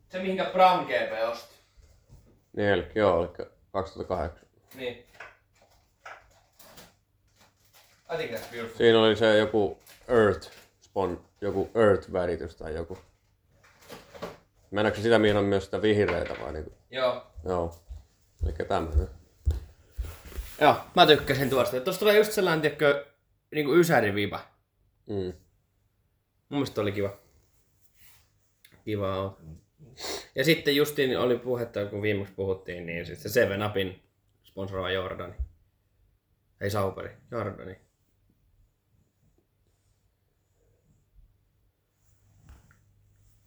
[0.08, 1.54] Se mihinkä Bram GP osti.
[2.56, 4.48] Niin, eli joo, eli 2008.
[4.74, 5.06] Niin.
[8.12, 8.76] I think that's beautiful.
[8.76, 10.50] Siinä oli se joku Earth
[10.80, 12.98] spon, joku Earth-väritys tai joku.
[14.70, 16.72] Meinaatko sä sitä mihin on myös sitä vihreitä vai niinku?
[16.90, 17.26] Joo.
[17.44, 17.74] Joo.
[18.44, 19.08] Eli tämmönen.
[20.60, 21.80] Joo, mä tykkäsin tuosta.
[21.80, 23.06] Tuosta tulee just sellainen, tiedätkö,
[23.50, 24.51] niinku ysäriviba.
[25.06, 25.32] Mm.
[26.48, 27.18] Mun mielestä oli kiva.
[28.84, 29.60] Kiva on.
[30.34, 34.02] Ja sitten justiin oli puhetta, kun viimeksi puhuttiin, niin siis se Seven Upin
[34.44, 35.34] sponsoroiva Jordani.
[36.60, 37.76] Ei Sauperi, Jordani.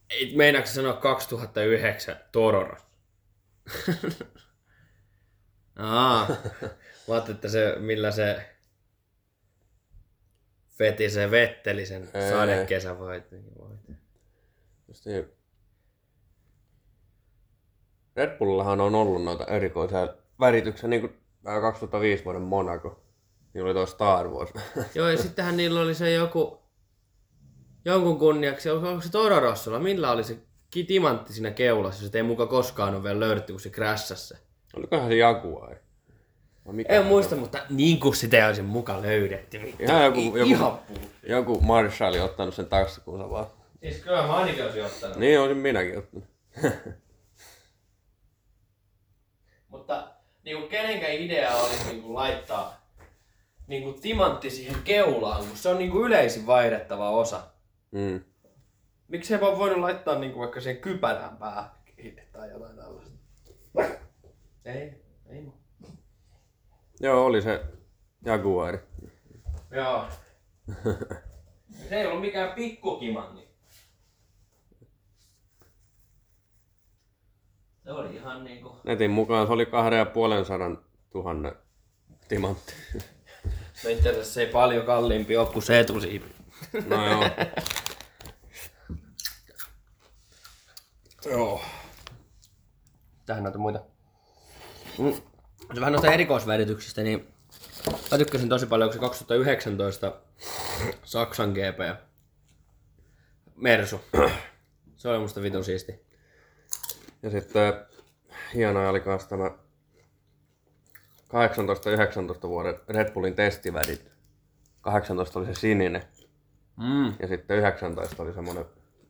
[0.09, 2.81] Ei, meinaatko sanoa 2009 Tororos?
[5.75, 6.27] Aa,
[7.07, 8.54] mä ajattelin, että se, millä se
[10.79, 12.29] veti se vetteli sen Ei.
[12.29, 13.35] sadekesä voitti.
[14.87, 15.25] Just niin.
[18.15, 20.07] Red Bullillahan on ollut noita erikoisia
[20.39, 21.13] värityksiä, niin kuin
[21.43, 23.03] 2005 vuoden Monaco.
[23.53, 24.53] Niin oli tuo Star Wars.
[24.95, 26.61] Joo, ja sittenhän niillä oli se joku,
[27.85, 30.37] jonkun kunniaksi, onko se Tororossolla, millä oli se
[30.87, 34.37] timantti siinä keulassa, se ei muka koskaan ole vielä löydetty, kun se crashassa.
[34.77, 35.75] Olikohan se Jaguar?
[36.65, 39.61] Vai mikä En muista, mutta niin kuin sitä ei olisi muka löydetty.
[39.61, 39.83] vittu.
[39.83, 40.79] Ihan joku, joku, Ihan
[41.23, 43.47] joku Marshalli ottanut sen taskuunsa vaan.
[43.79, 45.17] Siis kyllä mä ainakin olisin ottanut.
[45.17, 46.27] Niin olisin minäkin ottanut.
[49.69, 50.07] Mutta
[50.43, 52.85] niin kuin kenenkään idea oli niin kuin laittaa
[53.67, 57.41] niin kuin timantti siihen keulaan, kun se on niin kuin yleisin vaihdettava osa.
[57.91, 58.23] Mm.
[59.07, 61.71] Miksi ei vaan voinut laittaa niin kuin vaikka siihen kypärän päähän
[62.31, 63.15] tai jotain tällaista?
[64.65, 64.91] Ei,
[65.29, 65.51] ei mu.
[66.99, 67.65] Joo, oli se
[68.25, 68.79] Jaguari.
[69.71, 70.05] Joo.
[71.89, 73.47] Se ei ollut mikään pikkukimanni.
[77.83, 78.75] Se oli ihan niinku...
[78.83, 81.55] Netin mukaan se oli kahden ja puolen sadan tuhannen
[82.27, 82.73] timantti.
[83.83, 86.35] No itse asiassa se ei paljon kalliimpi ole kuin se etusiipi.
[86.85, 87.23] No joo.
[91.25, 91.61] joo.
[93.25, 93.79] Tähän noita muita.
[94.97, 95.21] Mm.
[95.75, 97.27] Vähän noista erikoisvärityksistä, niin
[98.11, 100.13] mä tykkäsin tosi paljon, kun se 2019
[101.03, 101.99] Saksan GP
[103.55, 104.01] Mersu.
[104.97, 106.05] Se oli musta vitun siisti.
[107.23, 107.73] Ja sitten
[108.53, 109.51] hienoja oli myös tämä
[112.45, 114.11] 18-19 vuoden Red Bullin testivärit.
[114.81, 116.03] 18 oli se sininen
[116.77, 117.13] Mm.
[117.19, 118.65] ja sitten 19 oli semmoinen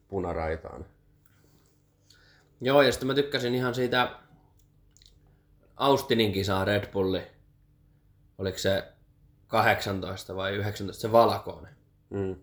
[0.08, 0.86] punaraitaan.
[2.62, 4.12] Joo, ja sitten mä tykkäsin ihan siitä
[5.76, 7.22] Austinin kisaa Red Bulli.
[8.38, 8.94] Oliko se
[9.48, 11.76] 18 vai 19, se valkoinen.
[12.10, 12.36] Mm.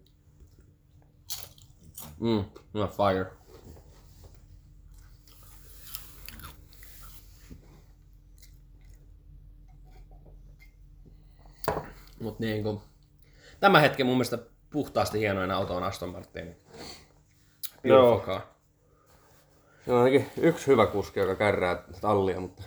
[2.20, 3.26] Mm, no fire.
[12.20, 12.82] Mut niinku,
[13.60, 14.38] tämä hetki mun mielestä
[14.70, 16.56] puhtaasti hienoin auto on Aston Martin.
[17.84, 18.24] Joo.
[19.88, 22.62] On ainakin yksi hyvä kuski, joka kärrää tallia, mutta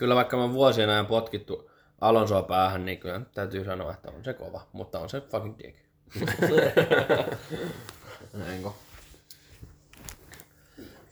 [0.00, 1.70] Kyllä vaikka mä vuosien ajan potkittu
[2.00, 5.78] Alonsoa päähän, niin kyllä täytyy sanoa, että on se kova, mutta on se fucking dick.
[8.32, 8.70] Näinkö?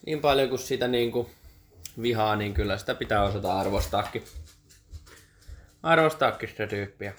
[0.07, 1.30] Niin paljon kuin sitä niinku
[2.03, 4.24] vihaa, niin kyllä sitä pitää osata arvostaakin.
[5.82, 7.14] Arvostaakin sitä tyyppiä.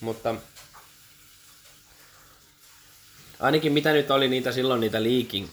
[0.00, 0.34] Mutta
[3.40, 5.50] ainakin mitä nyt oli niitä silloin niitä liikin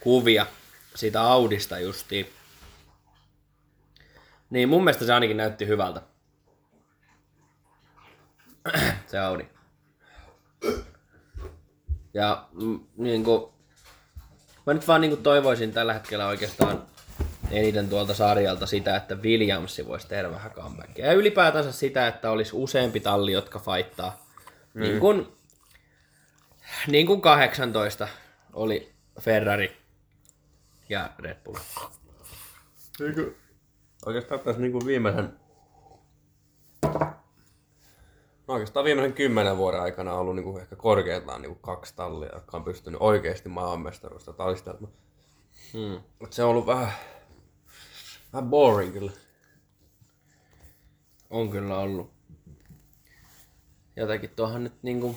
[0.00, 0.46] kuvia
[0.94, 2.41] siitä Audista justiin.
[4.52, 6.02] Niin mun mielestä se ainakin näytti hyvältä.
[9.06, 9.46] se Audi.
[12.14, 13.52] Ja mm, niin kuin,
[14.66, 16.82] mä nyt vaan niin kuin toivoisin tällä hetkellä oikeastaan
[17.50, 21.06] eniten tuolta sarjalta sitä, että Williamsi voisi tehdä vähän comebackia.
[21.06, 24.26] Ja ylipäätänsä sitä, että olisi useampi talli, jotka fightaa.
[24.74, 24.82] Mm.
[24.82, 25.32] Niin kuin,
[26.86, 28.08] niin kuin 18
[28.52, 29.76] oli Ferrari
[30.88, 31.58] ja Red Bull.
[33.06, 33.41] Eikö?
[34.06, 35.40] Oikeastaan tässä niinku viimeisen...
[38.48, 42.56] No oikeastaan viimeisen kymmenen vuoden aikana on ollut niinku ehkä korkeintaan niinku kaksi tallia, jotka
[42.56, 44.92] on pystynyt oikeasti maailmanmestaruudesta taistelemaan.
[45.72, 46.00] Hmm.
[46.30, 46.92] Se on ollut vähän,
[48.32, 49.12] vähän boring kyllä.
[51.30, 52.12] On kyllä ollut.
[53.96, 55.16] Jotenkin tuohon nyt niinku...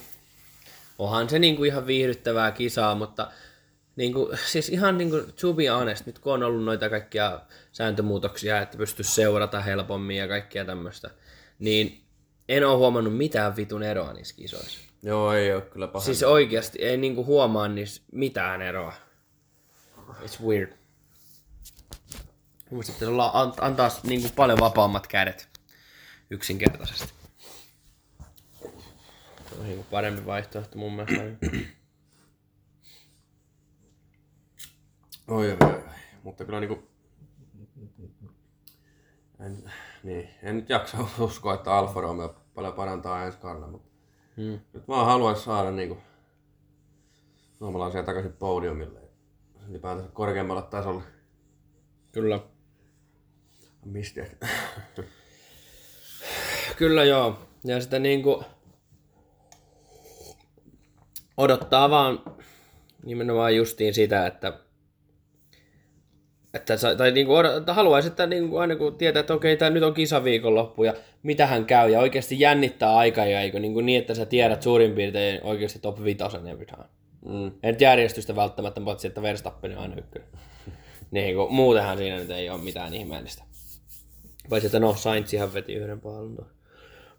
[1.00, 3.32] Onhan se niinku ihan viihdyttävää kisaa, mutta
[3.96, 7.40] niinku, siis ihan niinku to be honest, nyt kun on ollut noita kaikkia
[7.72, 11.10] sääntömuutoksia, että pystyy seurata helpommin ja kaikkia tämmöistä,
[11.60, 12.06] niin
[12.50, 14.80] en ole huomannut mitään vitun eroa niissä kisoissa.
[15.04, 16.06] Joo, ei ole kyllä paha.
[16.06, 18.94] Siis oikeasti ei niinku huomaa niissä mitään eroa.
[20.10, 20.74] It's weird.
[22.70, 23.32] Mun sitten olla
[23.62, 25.48] antaa niinku paljon vapaammat kädet
[26.30, 27.14] yksinkertaisesti.
[29.50, 31.48] Se on niinku parempi vaihtoehto mun mielestä.
[35.28, 35.84] Oi, oi, oi.
[36.24, 36.84] Mutta kyllä niinku...
[39.40, 39.72] En,
[40.04, 43.96] niin, en nyt jaksa uskoa, että Alfa Romeo paljon parantaa ensi kaudella, mutta
[44.38, 44.60] Hmm.
[44.74, 45.98] nyt vaan haluaisin saada niinku
[47.58, 49.00] suomalaisia takaisin podiumille.
[49.70, 51.04] Ylipäätänsä korkeammalle tasolle.
[52.12, 52.40] Kyllä.
[53.86, 54.26] Mistä?
[56.78, 57.40] Kyllä joo.
[57.64, 58.44] Ja sitä niinku
[61.38, 62.20] odottaa vaan
[63.06, 64.60] nimenomaan justiin sitä, että
[66.56, 69.84] että, tai niinku odot, että haluaisi, että niinku aina kun tietää, että okei, tämä nyt
[69.84, 70.94] on kisaviikonloppu ja
[71.24, 74.92] mitä hän käy ja oikeasti jännittää aika ja eikö niinku niin, että sä tiedät suurin
[74.92, 76.86] piirtein oikeasti top 5 every time.
[77.26, 77.52] Mm.
[77.64, 80.28] Nyt järjestystä välttämättä, paitsi että Verstappen on aina ykkönen.
[81.12, 83.44] Niin kun, muutenhan siinä nyt ei ole mitään ihmeellistä.
[84.50, 86.46] Paitsi että no, Sainzihan veti yhden pallon.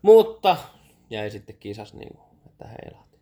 [0.03, 0.57] Mutta
[1.11, 3.19] jäi sitten kisas niin kuin, että heilahti.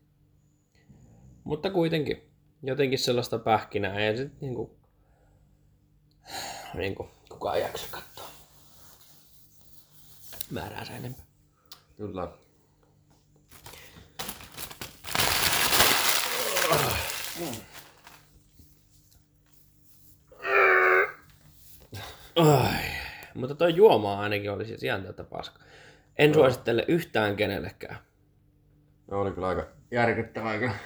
[1.44, 2.22] Mutta kuitenkin,
[2.62, 4.70] jotenkin sellaista pähkinää ei sitten niin kuin,
[6.74, 8.28] niin kuin, kukaan jaksa katsoa.
[10.50, 11.24] Määrää sen enempää.
[11.96, 12.28] Kyllä.
[22.36, 22.84] Ai.
[23.34, 25.60] Mutta toi juoma ainakin oli siis ihan tätä paska.
[26.18, 27.96] En suosittele yhtään kenellekään.
[29.10, 30.54] Ne oli kyllä aika järkyttävää.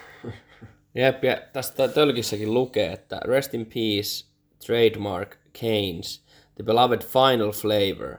[0.95, 4.28] Jep, ja tästä tölkissäkin lukee, että Rest in Peace,
[4.66, 8.18] Trademark, Keynes, The Beloved Final Flavor,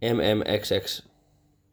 [0.00, 1.02] MMXX,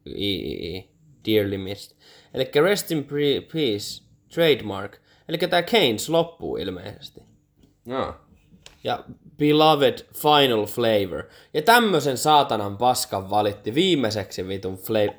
[0.06, 0.90] III,
[1.26, 1.98] Dearly Missed.
[2.34, 3.08] Eli Rest in
[3.54, 4.04] Peace,
[4.34, 7.22] Trademark, eli tämä Keynes loppuu ilmeisesti.
[7.86, 8.16] Joo.
[8.84, 9.04] Ja
[9.38, 11.24] Beloved Final Flavor.
[11.54, 15.16] Ja tämmöisen saatanan paskan valitti viimeiseksi vitun flavor.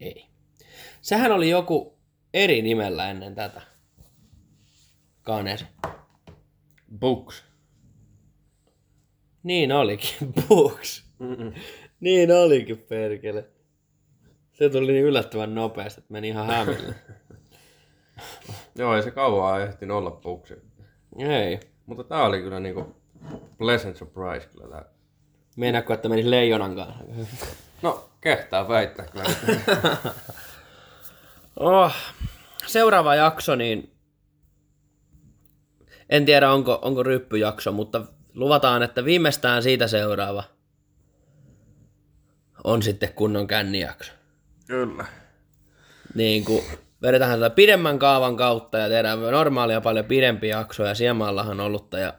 [0.00, 0.26] Ei.
[1.00, 1.98] Sehän oli joku
[2.34, 3.62] eri nimellä ennen tätä.
[5.26, 5.64] Kanes.
[6.98, 7.44] Books.
[9.42, 10.32] Niin olikin.
[10.48, 11.04] Books.
[12.00, 13.48] Niin olikin, perkele.
[14.52, 16.94] Se tuli niin yllättävän nopeasti, että meni ihan hämille.
[18.78, 20.54] Joo, ei se kauaa ehtinyt olla Booksi.
[21.18, 21.60] Ei.
[21.86, 22.96] Mutta tää oli kyllä niinku
[23.58, 24.84] pleasant surprise kyllä tää.
[25.56, 27.04] Meinaatko, että menisi leijonan kanssa?
[27.82, 29.24] No, kehtaa väittää kyllä.
[31.56, 31.92] Oh.
[32.66, 33.95] Seuraava jakso, niin
[36.10, 38.02] en tiedä onko, onko ryppyjakso, mutta
[38.34, 40.44] luvataan, että viimeistään siitä seuraava
[42.64, 44.12] on sitten kunnon kännijakso.
[44.66, 45.04] kyllä.
[46.14, 46.64] Niin kuin
[47.02, 50.94] vedetään tätä pidemmän kaavan kautta ja tehdään normaalia paljon pidempiä jaksoja.
[50.94, 52.14] Siemaallahan on ollutta ja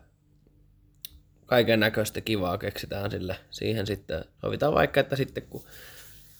[1.45, 3.35] kaiken näköistä kivaa keksitään sille.
[3.51, 5.63] Siihen sitten sovitaan vaikka, että sitten kun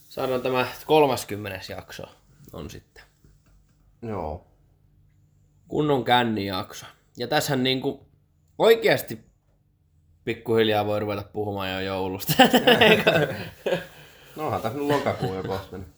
[0.10, 1.60] saadaan tämä 30.
[1.70, 2.04] jakso
[2.54, 3.04] on sitten
[4.02, 4.48] Joo.
[5.68, 6.86] kunnon kännijakso.
[7.18, 8.08] Ja tässähän niinku
[8.58, 9.20] oikeasti
[10.24, 12.34] pikkuhiljaa voi ruveta puhumaan jo joulusta.
[14.36, 15.78] No onhan tässä nyt lokakuu jo kohta.
[15.78, 15.94] niin.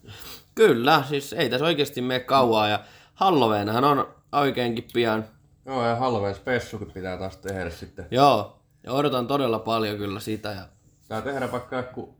[0.54, 2.80] Kyllä, siis ei tässä oikeasti mene kauaa ja
[3.14, 5.24] Halloweenhan on oikeinkin pian.
[5.66, 8.06] Joo, ja Halloween spessukin pitää taas tehdä sitten.
[8.10, 10.48] Joo, ja odotan todella paljon kyllä sitä.
[10.48, 10.62] Ja...
[11.08, 12.16] Tää tehdä vaikka joku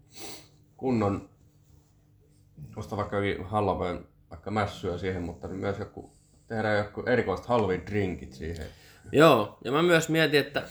[0.76, 1.28] kunnon,
[2.76, 6.12] osta vaikka Halloween, vaikka mässyä siihen, mutta myös joku,
[6.46, 8.66] tehdään joku erikoiset Halloween drinkit siihen.
[9.12, 10.62] Joo, ja mä myös mietin, että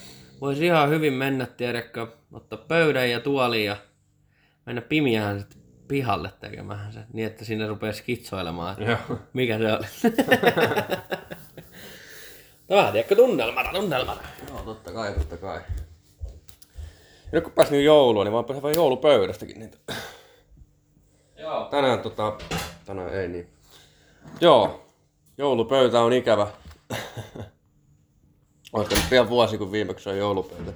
[0.42, 3.78] voisi ihan hyvin mennä, tiedätkö, ottaa pöydän ja tuolin ja
[4.66, 9.20] mennä pimiään sitten pihalle tekemään se, niin että sinne rupeaa skitsoilemaan, että Joo.
[9.34, 9.86] mikä se oli.
[12.68, 14.22] Tämä, tiedätkö, tunnelmana, tunnelmana.
[14.50, 15.62] Joo, totta kai, totta kai.
[17.32, 19.78] Ja nyt kun pääsin nyt joulua, niin vaan pääsin vähän joulupöydästäkin niitä.
[21.38, 21.68] Joo.
[21.72, 22.38] Tänään tota,
[22.86, 23.50] tänään ei niin.
[24.42, 24.86] Joo,
[25.38, 26.48] joulupöytä on ikävä.
[28.74, 30.72] Olisiko nyt pian vuosi, kun viimeksi on joulupöytä.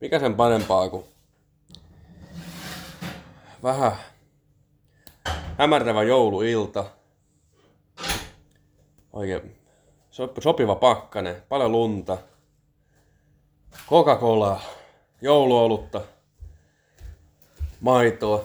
[0.00, 1.04] Mikä sen parempaa kuin
[3.62, 3.92] vähän
[5.58, 6.84] hämärtävä jouluilta.
[9.12, 9.58] Oikein
[10.10, 12.18] sop- sopiva pakkanen, paljon lunta,
[13.88, 14.60] Coca-Colaa,
[15.22, 16.00] jouluolutta,
[17.80, 18.44] maitoa,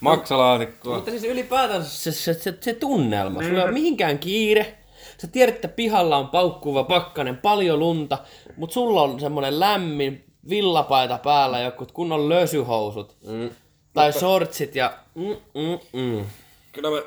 [0.00, 0.94] maksalaatikkoa.
[0.94, 3.42] Mutta siis ylipäätään se, se, se, se tunnelma.
[3.42, 4.78] Sulla ei ole mihinkään kiire.
[5.18, 8.18] Sä tiedät, että pihalla on paukkuva pakkanen, paljon lunta,
[8.56, 13.16] mutta sulla on semmonen lämmin villapaita päällä, joku kunnon lösyhousut.
[13.26, 13.50] Mm.
[13.92, 14.92] Tai shortsit ja...
[15.14, 16.24] Mm, mm, mm.
[16.72, 17.02] Kyllä mä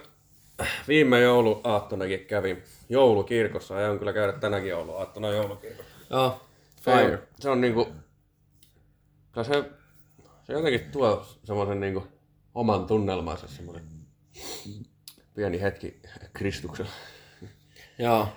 [0.87, 3.75] viime jouluaattonakin kävin joulukirkossa.
[3.75, 5.93] Aion kyllä käydä tänäkin jouluaattona joulukirkossa.
[6.09, 6.41] Joo.
[6.75, 7.19] Se, Fire.
[7.39, 7.87] se on niinku...
[9.43, 9.63] Se,
[10.43, 12.07] se jotenkin tuo semmoisen niinku
[12.55, 13.83] oman tunnelmansa semmoinen
[15.35, 16.01] pieni hetki
[16.33, 16.91] Kristuksella.
[17.99, 18.27] Joo.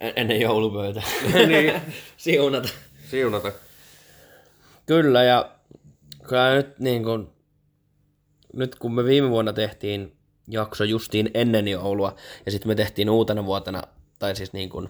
[0.00, 1.02] En, ennen joulupöytä.
[1.48, 1.72] niin.
[2.16, 2.68] Siunata.
[3.10, 3.52] Siunata.
[4.86, 5.56] Kyllä, ja
[6.28, 7.28] kyllä nyt niin kuin,
[8.52, 10.16] nyt kun me viime vuonna tehtiin
[10.48, 12.16] jakso justiin ennen joulua,
[12.46, 13.82] ja sitten me tehtiin uutena vuotena,
[14.18, 14.88] tai siis niin kuin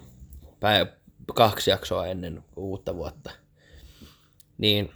[0.61, 0.93] päivä,
[1.34, 3.30] kaksi jaksoa ennen uutta vuotta,
[4.59, 4.91] niin,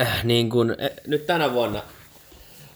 [0.00, 1.82] äh, niin kuin, eh, nyt tänä vuonna,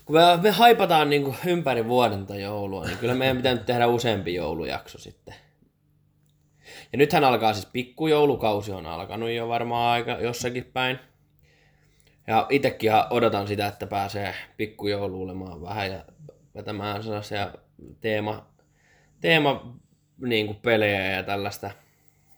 [0.04, 3.86] kun me, me haipataan niin kuin ympäri vuoden joulua, niin kyllä meidän pitää nyt tehdä
[3.86, 5.34] useampi joulujakso sitten.
[6.92, 10.98] Ja nythän alkaa siis pikkujoulukausi on alkanut jo varmaan aika jossakin päin.
[12.26, 16.04] Ja itekin odotan sitä, että pääsee pikkujouluilemaan vähän ja
[16.54, 17.50] vetämään sellaisia
[18.00, 18.46] teema,
[19.20, 19.76] teema
[20.20, 21.70] niin kuin pelejä ja tällaista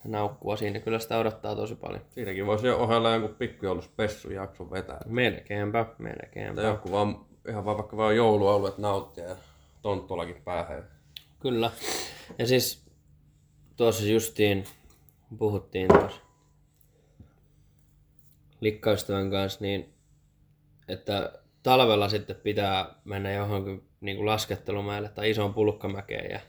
[0.05, 0.81] naukkua siinä.
[0.81, 2.03] Kyllä sitä odottaa tosi paljon.
[2.11, 5.01] Siinäkin voisi jo ohella jonkun pikkujouluspessun jakson vetää.
[5.07, 6.63] Melkeinpä, melkeinpä.
[6.63, 9.37] Tai joku vaan, ihan vaan vaikka vaan joulualueet nauttia ja
[9.83, 10.91] tonttulakin päähän.
[11.41, 11.71] Kyllä.
[12.39, 12.87] Ja siis
[13.77, 14.65] tuossa justiin
[15.39, 16.21] puhuttiin tuossa
[18.61, 19.95] likkaystävän kanssa, niin
[20.89, 21.33] että
[21.63, 26.41] talvella sitten pitää mennä johonkin niin kuin laskettelumäelle tai isoon pulkkamäkeen ja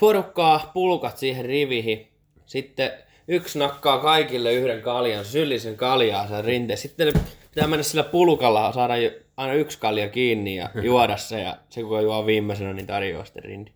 [0.00, 2.08] porukkaa pulkat siihen rivihin.
[2.46, 2.90] Sitten
[3.28, 6.78] yksi nakkaa kaikille yhden kaljan, syllisen kaljaa sen rinteen.
[6.78, 7.12] Sitten
[7.50, 8.94] pitää mennä sillä pulkalla saada
[9.36, 11.40] aina yksi kalja kiinni ja juoda se.
[11.40, 13.72] Ja se kuka juo viimeisenä, niin tarjoaa sitten rindi.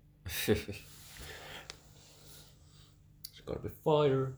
[3.28, 4.32] It's gonna be fire.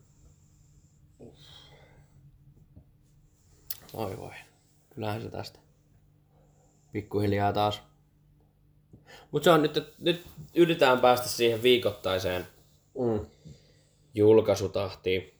[3.93, 4.35] Oi voi.
[4.95, 5.59] Kyllähän se tästä.
[6.93, 7.83] Pikkuhiljaa taas.
[9.31, 12.47] Mutta se on nyt, nyt yritetään päästä siihen viikoittaiseen
[12.99, 13.26] Mm.
[14.14, 15.35] julkaisutahtiin.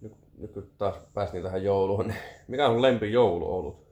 [0.00, 2.18] Nyt, nyt kun taas päästiin tähän jouluun, niin
[2.48, 3.86] mikä on lempi jouluolut?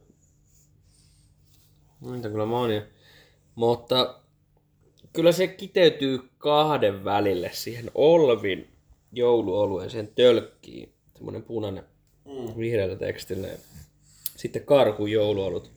[2.01, 2.83] Niitä kyllä monia.
[3.55, 4.21] Mutta
[5.13, 8.69] kyllä se kiteytyy kahden välille siihen Olvin
[9.13, 10.93] jouluolueen, siihen tölkkiin.
[11.15, 11.85] Semmoinen punainen
[12.25, 12.59] mm.
[12.59, 13.49] vihreällä tekstillä.
[14.37, 15.71] Sitten karhun jouluolut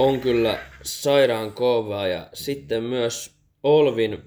[0.00, 4.22] on kyllä sairaan kovaa ja sitten myös Olvin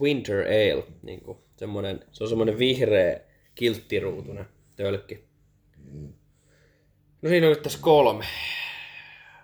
[0.00, 3.20] Winter Ale, niin kuin semmoinen, se on semmoinen vihreä
[3.54, 4.46] kilttiruutunen
[4.76, 5.24] tölkki.
[7.22, 8.24] No siinä on nyt tässä kolme.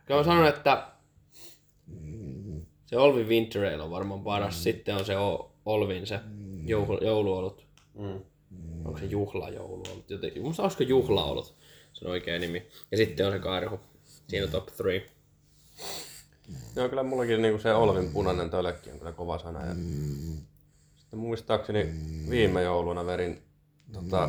[0.05, 0.87] Kyllä mä sanon, että
[2.87, 4.63] se Olvin Winter Ale on varmaan paras.
[4.63, 5.15] Sitten on se
[5.67, 6.21] Olvin se
[6.67, 7.67] joulu, jouluolut.
[7.95, 8.21] Mm.
[8.85, 10.11] Onko se juhlajouluolut?
[10.11, 10.43] Jotenkin.
[10.43, 11.55] Musta olisiko juhlaolut
[11.93, 12.67] se on oikea nimi.
[12.91, 13.81] Ja sitten on se karhu.
[14.29, 15.20] Siinä on top 3.
[16.77, 19.67] Joo, kyllä mullakin niinku se Olvin punainen tölkki on kyllä kova sana.
[19.67, 19.75] Ja...
[20.97, 21.95] Sitten muistaakseni
[22.31, 23.43] viime jouluna verin
[23.93, 24.29] tota...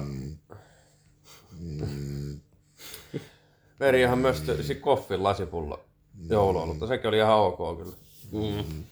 [3.79, 5.85] Verin ihan myös si koffin lasipullo
[6.29, 6.87] jouluolutta.
[6.87, 7.95] Sekin oli ihan ok kyllä.
[8.31, 8.83] Mm.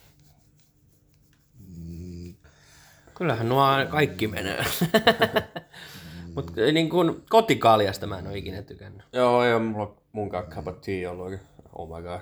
[3.16, 4.66] Kyllähän nuo kaikki menee.
[6.36, 9.06] Mutta niin kuin kotikaljasta mä en ole ikinä tykännyt.
[9.14, 11.42] Joo, ei ole mulla munkaan cup of tea ollut oikein.
[11.74, 12.20] Oh my god.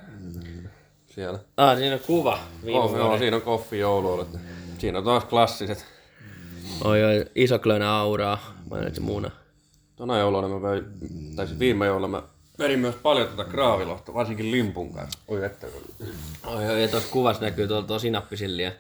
[1.08, 1.40] Siellä.
[1.58, 2.40] Ah, siinä on kuva.
[2.66, 4.22] Viime Oh, joo, siinä on koffi joulu.
[4.22, 4.40] Että
[4.78, 5.86] siinä on taas klassiset.
[6.84, 8.54] Oi, oi, iso klönä auraa.
[8.70, 9.32] Mainitsin muuna.
[9.96, 10.84] Tona jouluna mä vein,
[11.36, 12.24] tai siis viime jouluna mä
[12.60, 15.20] vedin myös paljon tätä graavilohta, varsinkin limpun kanssa.
[15.28, 15.68] Oi että
[16.46, 18.72] Oi, oi, ja tuossa kuvassa näkyy tuolla tuo sinappisilliä.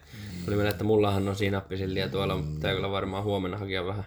[0.47, 4.05] Oli meillä, että mullahan on sinappisilliä tuolla, mutta pitää kyllä varmaan huomenna hakea vähän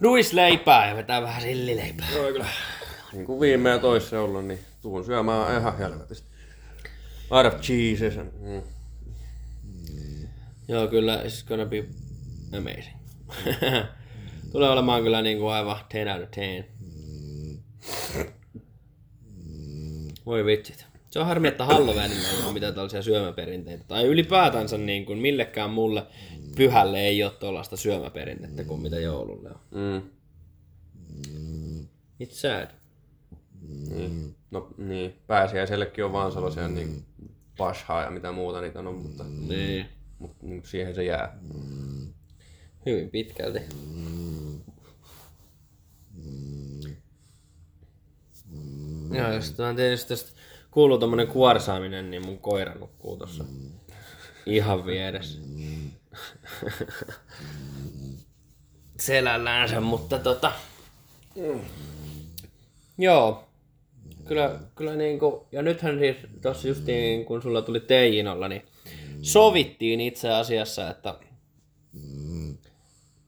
[0.00, 2.06] ruisleipää ja vetää vähän sillileipää.
[2.14, 2.46] Joo, kyllä.
[3.12, 6.35] Niin kuin viime ja toissa jouluna, niin tuun syömään ihan helvetistä.
[7.30, 8.16] Out of cheeses.
[8.18, 8.62] and- Mm.
[10.68, 11.84] Joo, kyllä, it's gonna be
[12.58, 12.96] amazing.
[14.52, 16.64] Tulee olemaan kyllä niinku aivan 10 out of 10.
[20.26, 20.86] Voi vitsit.
[21.10, 23.84] Se on harmi, että Halloweenilla ei ole mitään tällaisia syömäperinteitä.
[23.88, 26.06] Tai ylipäätänsä niin kuin millekään mulle
[26.56, 29.60] pyhälle ei ole tuollaista syömäperinnettä kuin mitä joululle on.
[29.70, 30.02] Mm.
[32.22, 32.70] It's sad.
[33.88, 34.36] Niin.
[34.50, 37.04] No niin, pääsiäisellekin on vaan sellaisia niin
[37.58, 39.86] pashaa ja mitä muuta niitä on, mutta, Niin.
[40.18, 41.38] mutta niin siihen se jää.
[42.86, 43.58] Hyvin pitkälti.
[49.10, 50.32] Joo, jos tämän tietysti tästä
[50.70, 53.44] kuuluu tommonen kuorsaaminen, niin mun koira nukkuu tossa
[54.46, 55.40] ihan vieressä.
[59.00, 60.52] Selällänsä, mutta tota...
[62.98, 63.45] Joo.
[64.26, 68.62] Kyllä, kyllä niinku, ja nythän siis tossa justiin kun sulla tuli teijinolla, niin
[69.22, 71.14] sovittiin itse asiassa, että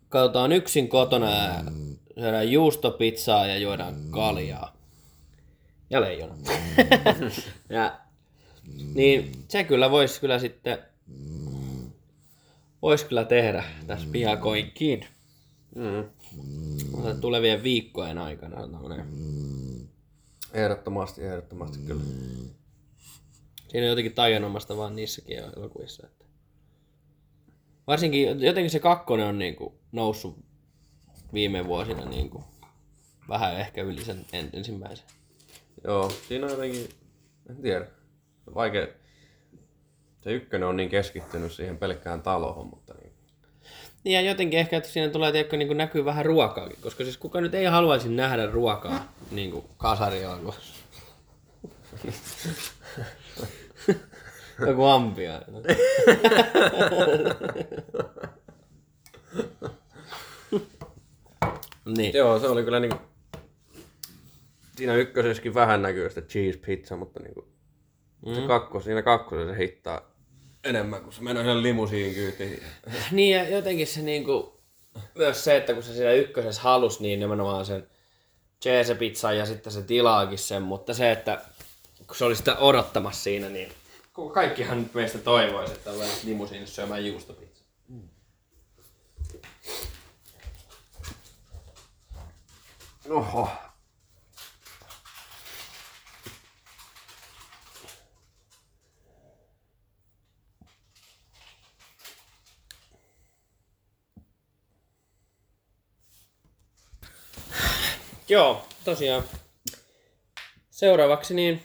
[0.09, 1.65] katsotaan yksin kotona ja
[2.19, 4.77] syödään juustopizzaa ja juodaan kaljaa.
[5.91, 6.35] Ja leijona.
[7.69, 8.01] ja,
[8.95, 10.79] niin se kyllä voisi kyllä sitten,
[12.83, 15.07] voisi kyllä tehdä tässä piakoinkin.
[15.75, 16.05] Mm.
[17.21, 18.61] Tulevien viikkojen aikana.
[18.61, 19.48] sanotaan näin.
[20.53, 22.03] Ehdottomasti, ehdottomasti kyllä.
[23.69, 26.07] Siinä on jotenkin taianomasta vaan niissäkin elokuvissa.
[26.07, 26.25] Että.
[27.87, 30.39] Varsinkin jotenkin se kakkonen on niinku noussut
[31.33, 32.45] viime vuosina niinku
[33.29, 35.07] vähän ehkä yli sen en- ensimmäisen.
[35.85, 36.89] Joo, siinä on jotenkin,
[37.51, 37.87] en tiedä,
[38.55, 38.87] vaikea.
[40.21, 42.95] Se ykkönen on niin keskittynyt siihen pelkkään taloon, mutta
[44.05, 44.15] niin.
[44.15, 47.55] Ja jotenkin ehkä, että siinä tulee tiedätkö, niin näkyy vähän ruokaakin, koska siis kuka nyt
[47.55, 50.75] ei haluaisi nähdä ruokaa niin kuin kasarielokuvassa.
[54.67, 55.43] Joku ampia.
[61.97, 62.15] niin.
[62.15, 62.99] Joo, se oli kyllä niinku...
[64.77, 67.49] Siinä ykkösessäkin vähän näkyy sitä cheese pizza, mutta niinku...
[68.27, 68.35] Mm.
[68.35, 70.01] Se kakkos, siinä kakkosessa se hittaa
[70.65, 72.63] enemmän, kun se menee sen limusiin kyytiin.
[73.13, 74.61] Niin ja jotenkin se niinku,
[75.15, 77.89] myös se, että kun se siinä ykkösessä halus, niin nimenomaan sen
[78.63, 81.41] cheese pizza ja sitten se tilaakin sen, mutta se, että
[82.07, 83.73] kun se oli sitä odottamassa siinä, niin
[84.13, 87.65] koko kaikkihan nyt meistä toivoisi, että ollaan limusiinissa syömään juustopizza.
[93.11, 93.49] Oho.
[108.29, 109.23] Joo, tosiaan.
[110.71, 111.63] Seuraavaksi niin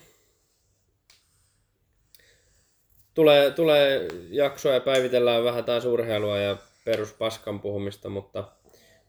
[3.14, 8.52] tulee, tulee jaksoa ja päivitellään vähän taas urheilua ja peruspaskan puhumista, mutta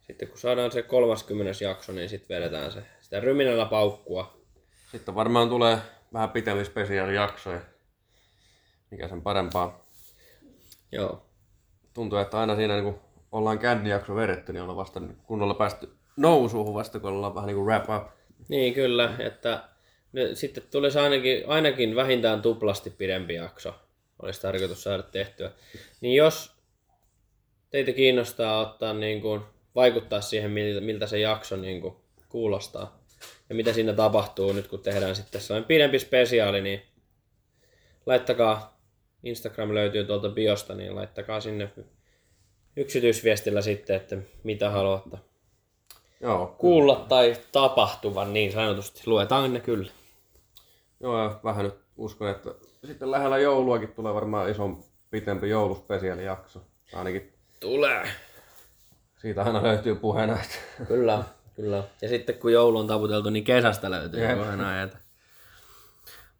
[0.00, 1.64] sitten kun saadaan se 30.
[1.64, 4.38] jakso, niin sitten vedetään se sitä ryminällä paukkua.
[4.90, 5.78] Sitten varmaan tulee
[6.12, 7.60] vähän pitempi spesiaalijaksoja.
[8.90, 9.86] Mikä sen parempaa.
[10.92, 11.26] Joo.
[11.94, 13.00] Tuntuu, että aina siinä niin kun
[13.32, 17.66] ollaan kännijakso vedetty, niin ollaan vasta kunnolla päästy nousuun vasta, kun ollaan vähän niin kuin
[17.66, 18.12] wrap up.
[18.48, 19.62] Niin kyllä, että
[20.12, 23.74] ne, sitten tulisi ainakin, ainakin vähintään tuplasti pidempi jakso.
[24.22, 25.50] Olisi tarkoitus saada tehtyä.
[26.00, 26.50] Niin jos
[27.70, 29.40] teitä kiinnostaa ottaa niin kuin,
[29.74, 31.94] vaikuttaa siihen, miltä, miltä se jakso niin kuin,
[32.28, 33.04] kuulostaa
[33.48, 36.82] ja mitä siinä tapahtuu nyt, kun tehdään sitten sellainen pidempi spesiaali, niin
[38.06, 38.80] laittakaa,
[39.22, 41.70] Instagram löytyy tuolta biosta, niin laittakaa sinne
[42.76, 45.33] yksityisviestillä sitten, että mitä haluatte
[46.24, 49.02] Joo, kuulla tai tapahtuvan niin sanotusti.
[49.06, 49.90] Luetaan ne kyllä.
[51.00, 52.50] Joo, ja vähän nyt uskon, että
[52.84, 56.60] sitten lähellä jouluakin tulee varmaan ison pitempi jouluspesiaalijakso.
[56.94, 58.08] Ainakin Tulee.
[59.16, 61.24] siitä aina löytyy puheena, että Kyllä,
[61.56, 61.82] kyllä.
[62.02, 64.38] Ja sitten kun joulu on taputeltu, niin kesästä löytyy Jep.
[64.38, 64.96] kohdana ajata.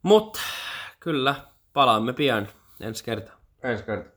[0.03, 0.39] Mut
[1.01, 1.35] kyllä,
[1.73, 2.49] palaamme pian
[2.81, 3.37] ensi kertaa.
[3.63, 4.14] ensi kertaa.